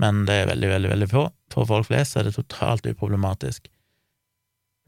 [0.00, 1.24] Men det er veldig, veldig, veldig få.
[1.52, 3.68] For folk flest er det totalt uproblematisk.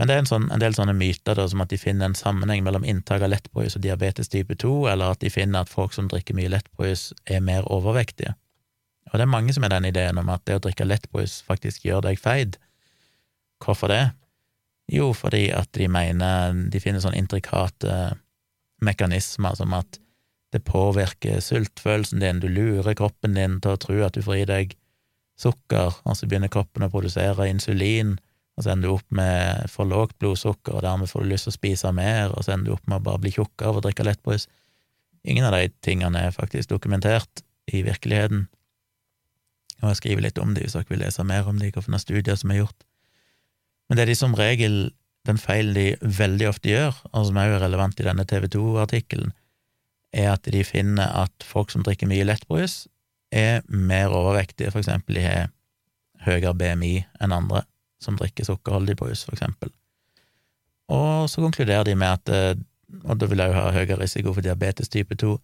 [0.01, 2.17] Men det er en, sånn, en del sånne myter, da, som at de finner en
[2.17, 5.93] sammenheng mellom inntak av lettbrus og diabetes type 2, eller at de finner at folk
[5.93, 8.33] som drikker mye lettbrus, er mer overvektige.
[9.11, 11.85] Og det er mange som har den ideen om at det å drikke lettbrus faktisk
[11.85, 12.57] gjør deg feit.
[13.61, 14.05] Hvorfor det?
[14.91, 18.17] Jo, fordi at de mener De finner sånne intrikate
[18.81, 20.01] mekanismer som at
[20.51, 24.47] det påvirker sultfølelsen din, du lurer kroppen din til å tro at du får i
[24.49, 24.73] deg
[25.39, 28.17] sukker, og så begynner kroppen å produsere insulin,
[28.57, 31.55] og så ender du opp med for lågt blodsukker, og dermed får du lyst til
[31.55, 33.85] å spise mer, og så ender du opp med å bare bli tjukkere av å
[33.85, 34.49] drikke lettbrus.
[35.29, 38.49] Ingen av de tingene er faktisk dokumentert i virkeligheten,
[39.81, 42.37] og jeg skriver litt om det hvis dere vil lese mer om det, hvilke studier
[42.37, 42.90] som er gjort.
[43.91, 44.77] Men det er de som regel
[45.27, 49.35] den feilen de veldig ofte gjør, og som er jo relevant i denne TV 2-artikkelen,
[50.17, 52.87] er at de finner at folk som drikker mye lettbrus,
[53.31, 55.51] er mer overvektige, for eksempel de har
[56.25, 57.65] høyere BMI enn andre
[58.03, 59.73] som drikker sukkerholdig brus, for eksempel.
[60.91, 62.67] Og så konkluderer de med at eh,
[63.07, 65.37] Og da vil jeg jo ha høyere risiko for diabetes type 2.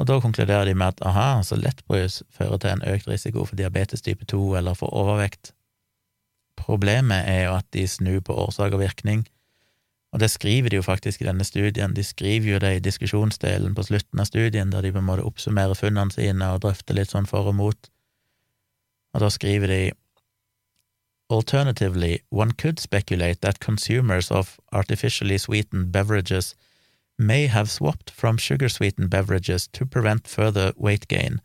[0.00, 3.60] Og da konkluderer de med at aha, så lettbrus fører til en økt risiko for
[3.60, 5.52] diabetes type 2 eller for overvekt.
[6.56, 9.26] Problemet er jo at de snur på årsak og virkning,
[10.14, 11.92] og det skriver de jo faktisk i denne studien.
[11.92, 15.26] De skriver jo det i diskusjonsdelen på slutten av studien, der de på en måte
[15.26, 17.90] oppsummerer funnene sine og drøfter litt sånn for og mot.
[19.12, 19.80] Og da skriver de
[21.28, 26.54] Alternatively, one could speculate that consumers of artificially sweetened beverages
[27.18, 31.40] may have swapped from sugar sweetened beverages to prevent further weight gain.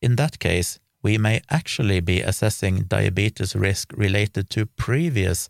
[0.00, 5.48] In that case, we may actually be assessing diabetes risk related to previous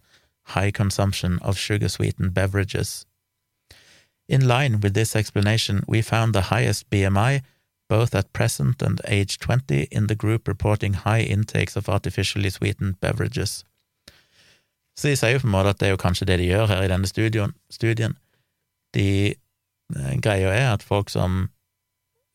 [0.55, 3.05] high consumption of sugar sweetened beverages.
[4.29, 7.43] In line with this explanation, we found the highest BMI
[7.89, 13.01] both at present and age 20 in the group reporting high intakes of artificially sweetened
[13.01, 13.65] beverages.
[14.97, 16.67] Så de sier jo på en måte at det er jo kanskje det de gjør
[16.67, 17.55] her i denne studien.
[17.71, 18.15] studien.
[18.95, 19.35] De
[19.97, 21.51] eh, Greia er at folk som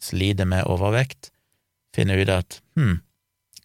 [0.02, 1.32] sliter med overvekt,
[1.96, 3.00] finner ut at hm,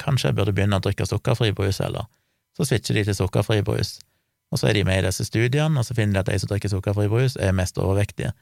[0.00, 2.08] kanskje jeg burde begynne å drikke sukkerfri brus, eller
[2.56, 3.98] så switcher de til sukkerfri brus,
[4.50, 6.50] og så er de med i disse studiene, og så finner de at de som
[6.50, 8.32] drikker sukkerfri brus, er mest overvektige.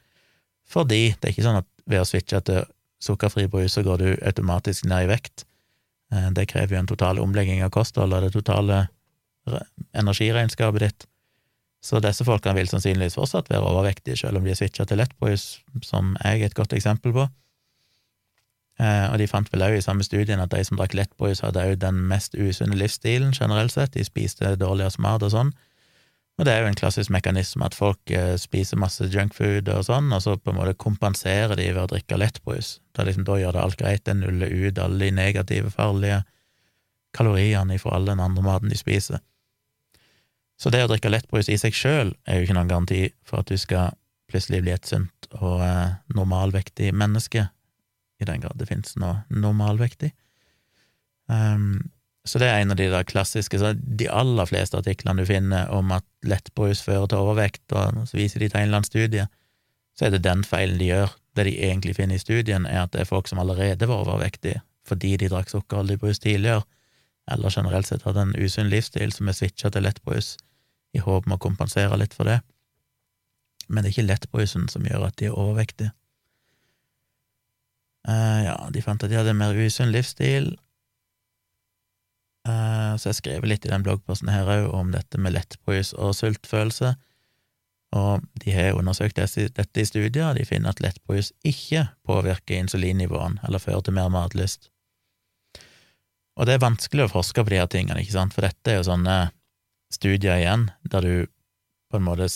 [0.67, 2.63] Fordi det er ikke sånn at ved å switche til
[3.03, 5.45] sukkerfri brus, så går du automatisk ned i vekt.
[6.13, 8.85] Eh, det krever jo en total omlegging av kostholdet og det totale
[9.95, 11.07] energiregnskapet ditt.
[11.83, 15.59] Så disse folkene vil sannsynligvis fortsatt være overvektige, selv om de er switcha til lettbrus,
[15.85, 17.27] som jeg er et godt eksempel på.
[18.77, 21.63] Eh, og de fant vel òg i samme studien at de som drakk lettbrus, hadde
[21.65, 25.51] òg den mest usunne livsstilen generelt sett, de spiste dårligere mat og sånn.
[26.37, 30.11] Og det er jo en klassisk mekanisme at folk eh, spiser masse junkfood og sånn,
[30.13, 32.75] og så på en måte kompenserer de ved å drikke lettbrus.
[32.93, 36.21] Da, liksom, da gjør det alt greit, det nuller ut alle de negative, farlige
[37.17, 39.23] kaloriene fra all den andre maten de spiser.
[40.61, 43.49] Så det å drikke lettbrus i seg sjøl er jo ikke noen garanti for at
[43.49, 43.97] du skal
[44.29, 47.47] plutselig bli et sunt og eh, normalvektig menneske
[48.21, 50.11] i den grad det finnes noe normalvektig.
[51.27, 51.89] Um,
[52.27, 55.69] så det er en av de der klassiske så De aller fleste artiklene du finner
[55.71, 59.27] om at lettbrus fører til overvekt, og så viser de til en eller annen studie,
[59.97, 61.13] så er det den feilen de gjør.
[61.37, 64.63] Det de egentlig finner i studien, er at det er folk som allerede var overvektige
[64.87, 66.61] fordi de drakk sukkerholdig brus tidligere,
[67.27, 70.37] eller generelt sett hadde en usunn livsstil som er switcha til lettbrus
[70.95, 72.37] i håp om å kompensere litt for det.
[73.67, 75.91] Men det er ikke lettbrusen som gjør at de er overvektige.
[78.07, 80.53] Uh, ja, de fant at de hadde en mer usunn livsstil.
[82.47, 86.15] Uh, så jeg skrev litt i den bloggposten her òg om dette med lettbrus og
[86.15, 86.93] sultfølelse.
[87.97, 93.39] Og de har undersøkt dette i studier, og de finner at lettbrus ikke påvirker insulinnivåen
[93.47, 94.69] eller fører til mer matlyst.
[96.37, 98.79] Og det er vanskelig å forske på de her tingene, ikke sant, for dette er
[98.79, 99.17] jo sånne
[99.93, 101.13] studier igjen, der du
[101.87, 102.27] på en måte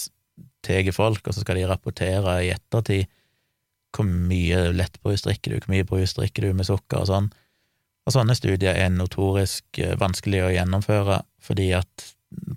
[0.66, 3.10] tar folk, og så skal de rapportere i ettertid
[3.96, 7.30] hvor mye lettbrus drikker du, hvor mye brus drikker du med sukker og sånn.
[8.08, 12.08] Og sånne studier er notorisk eh, vanskelig å gjennomføre, fordi at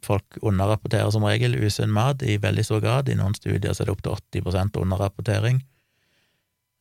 [0.04, 3.10] folk underrapporterer som regel usunn mat i veldig stor grad.
[3.10, 5.60] I noen studier er det opptil 80% underrapportering.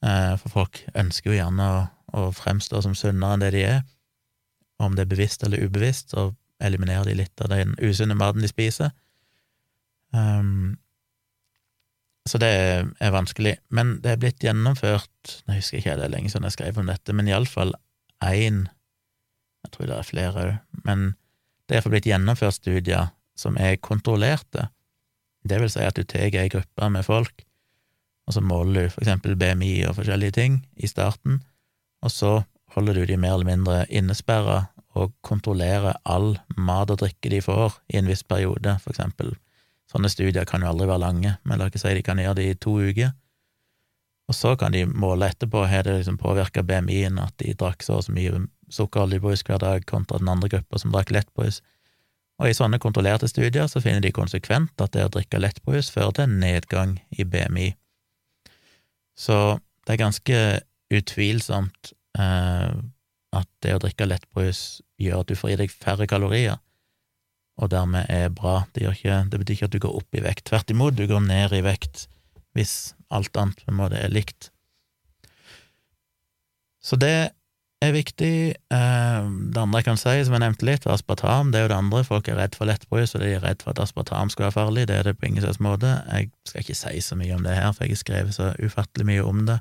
[0.04, 1.68] Eh, for folk ønsker jo gjerne
[2.14, 3.82] å, fremstå som sunnere enn det de er,
[4.84, 6.30] om det er bevisst eller ubevisst, så
[6.64, 8.92] eliminerer de litt av den usunne maten de spiser.
[10.14, 10.76] Um,
[12.30, 12.52] så det
[13.04, 13.58] er vanskelig.
[13.70, 16.88] Men det er blitt gjennomført Jeg husker ikke det er lenge siden jeg skrev om
[16.88, 17.76] dette, men iallfall
[18.24, 18.66] én
[19.64, 20.54] Jeg tror det er flere òg,
[20.88, 21.14] men
[21.68, 24.68] det er blitt gjennomført studier som er kontrollerte.
[25.44, 27.46] Det vil si at du tar ei gruppe med folk,
[28.28, 31.42] og så måler du for eksempel BMI og forskjellige ting i starten,
[32.04, 32.34] og så
[32.76, 34.66] holder du de mer eller mindre innesperra
[35.00, 39.34] og kontrollerer all mat og drikke de får i en viss periode, for eksempel.
[39.92, 42.48] Sånne studier kan jo aldri være lange, men la oss si de kan gjøre det
[42.50, 43.12] i to uker.
[44.32, 48.00] Og så kan de måle etterpå, har det liksom påvirka BMI-en at de drakk så
[48.00, 51.60] og så mye sukkeroljebrus hver dag kontra den andre gruppa som drakk lettbrus.
[52.42, 56.16] Og i sånne kontrollerte studier så finner de konsekvent at det å drikke lettbrus fører
[56.18, 57.74] til nedgang i BMI.
[59.20, 60.40] Så det er ganske
[60.94, 62.74] utvilsomt eh,
[63.34, 66.58] at det å drikke lettbrus gjør at du får i deg færre kalorier,
[67.62, 68.64] og dermed er bra.
[68.74, 70.48] Det, ikke, det, betyr ikke at du går opp i vekt.
[70.50, 72.08] Tvert imot, du går ned i vekt
[72.54, 74.52] hvis alt annet på en måte er likt.
[76.84, 77.32] Så det
[77.84, 78.36] er viktig.
[78.54, 81.52] Eh, det andre jeg kan si, som jeg nevnte litt, er aspartam.
[81.52, 82.04] Det er jo det andre.
[82.08, 84.88] Folk er redd for lettbrus, og de er redd for at aspartam skal være farlig.
[84.90, 85.96] Det er det på ingen slags måte.
[86.10, 89.10] Jeg skal ikke si så mye om det her, for jeg har skrevet så ufattelig
[89.10, 89.60] mye om det.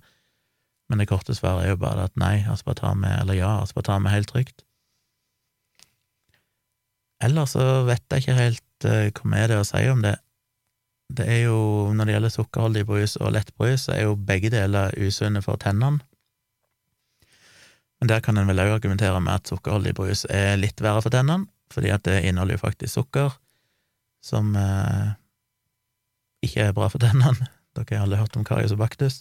[0.90, 4.16] Men det korte svaret er jo bare at nei, aspartam er, eller ja, aspartam er
[4.18, 4.66] helt trygt.
[7.23, 10.16] Ellers så vet jeg ikke helt uh, hva med det å si om det.
[11.12, 11.59] Det er jo,
[11.93, 16.01] når det gjelder sukkerholdig brus og lettbrus, så er jo begge deler usunne for tennene.
[18.01, 21.14] Men der kan en vel òg argumentere med at sukkerholdig brus er litt verre for
[21.14, 23.37] tennene, fordi at det inneholder jo faktisk sukker,
[24.25, 25.12] som eh,
[26.43, 27.47] ikke er bra for tennene.
[27.77, 29.20] Dere har alle hørt om karius og baktus.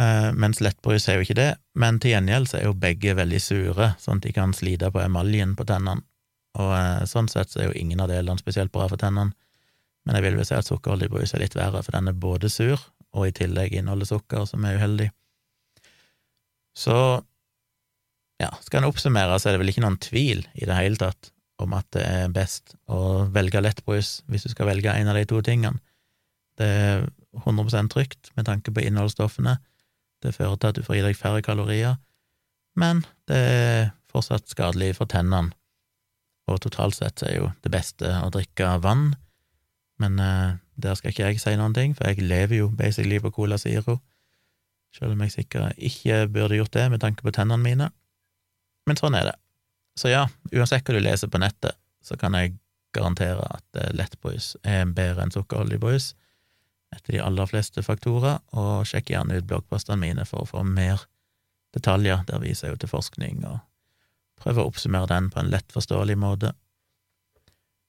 [0.00, 3.42] Eh, mens lettbrus er jo ikke det, men til gjengjeld så er jo begge veldig
[3.42, 6.06] sure, sånn at de kan slite på emaljen på tennene.
[6.58, 9.34] Og eh, sånn sett så er jo ingen av delene spesielt bra for tennene.
[10.06, 12.50] Men jeg vil vel si at sukkerholdig brus er litt verre, for den er både
[12.52, 12.80] sur,
[13.16, 15.10] og i tillegg inneholder sukker, som er uheldig.
[16.78, 16.96] Så
[18.38, 21.32] ja, skal en oppsummere, så er det vel ikke noen tvil i det hele tatt
[21.58, 25.24] om at det er best å velge lettbrus hvis du skal velge en av de
[25.28, 25.82] to tingene.
[26.58, 27.08] Det er
[27.42, 29.58] 100% trygt med tanke på innholdsstoffene,
[30.22, 31.98] det fører til at du får i deg færre kalorier,
[32.78, 35.52] men det er fortsatt skadelig for tennene,
[36.48, 39.12] og totalt sett er jo det beste å drikke vann,
[40.02, 43.32] men eh, der skal ikke jeg si noen ting, for jeg lever jo basically på
[43.34, 43.98] Cola Zero,
[44.94, 47.90] selv om jeg sikkert ikke burde gjort det med tanke på tennene mine.
[48.88, 49.36] Men sånn er det.
[49.98, 50.24] Så ja,
[50.54, 52.56] uansett hva du leser på nettet, så kan jeg
[52.96, 56.12] garantere at eh, lettbrus er bedre enn sukkerholdig brus
[56.94, 61.02] etter de aller fleste faktorer, og sjekk gjerne ut bloggpostene mine for å få mer
[61.76, 62.22] detaljer.
[62.30, 63.58] Der viser jeg jo til forskning, og
[64.42, 66.52] prøver å oppsummere den på en lett forståelig måte.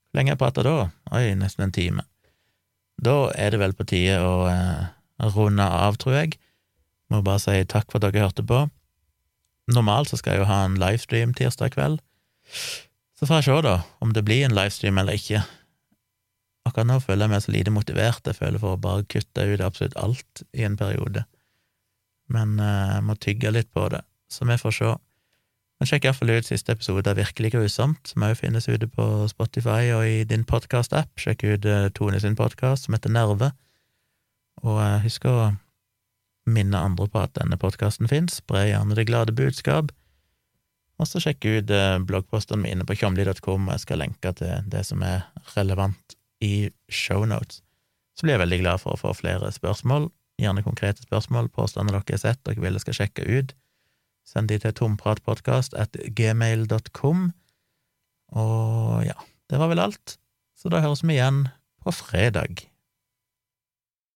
[0.09, 0.89] Hvor lenge jeg prater da?
[1.13, 2.05] Oi, nesten en time.
[2.99, 4.89] Da er det vel på tide å eh,
[5.35, 6.39] runde av, tror jeg.
[7.09, 8.65] Må bare si takk for at dere hørte på.
[9.69, 12.01] Normalt så skal jeg jo ha en livestream tirsdag kveld.
[13.19, 15.43] Så får jeg se, da, om det blir en livestream eller ikke.
[16.67, 18.25] Akkurat nå føler jeg meg så lite motivert.
[18.25, 21.25] Jeg føler for å bare kutte ut absolutt alt i en periode.
[22.33, 24.95] Men eh, jeg må tygge litt på det, så vi får se.
[25.79, 29.93] Men sjekk iallfall ut siste episode av Virkelig grusomt, som òg finnes ute på Spotify
[29.95, 31.13] og i din podkast-app.
[31.15, 33.53] Sjekk ut uh, Tone sin podkast, som heter Nerve.
[34.59, 35.53] Og uh, husk å
[36.51, 38.41] minne andre på at denne podkasten fins.
[38.41, 39.93] Spre gjerne det glade budskap.
[40.99, 44.83] Og så sjekk ut uh, bloggpostene mine på tjomli.com, og jeg skal lenke til det
[44.89, 47.63] som er relevant i shownotes.
[48.19, 50.11] Så blir jeg veldig glad for å få flere spørsmål,
[50.43, 53.55] gjerne konkrete spørsmål, påstander dere har sett dere vil jeg skal sjekke ut.
[54.29, 57.29] Send de til tompratpodkast at gmail.com.
[58.37, 59.17] Og ja,
[59.49, 60.19] det var vel alt.
[60.53, 61.47] Så da høres vi igjen
[61.81, 62.67] på fredag.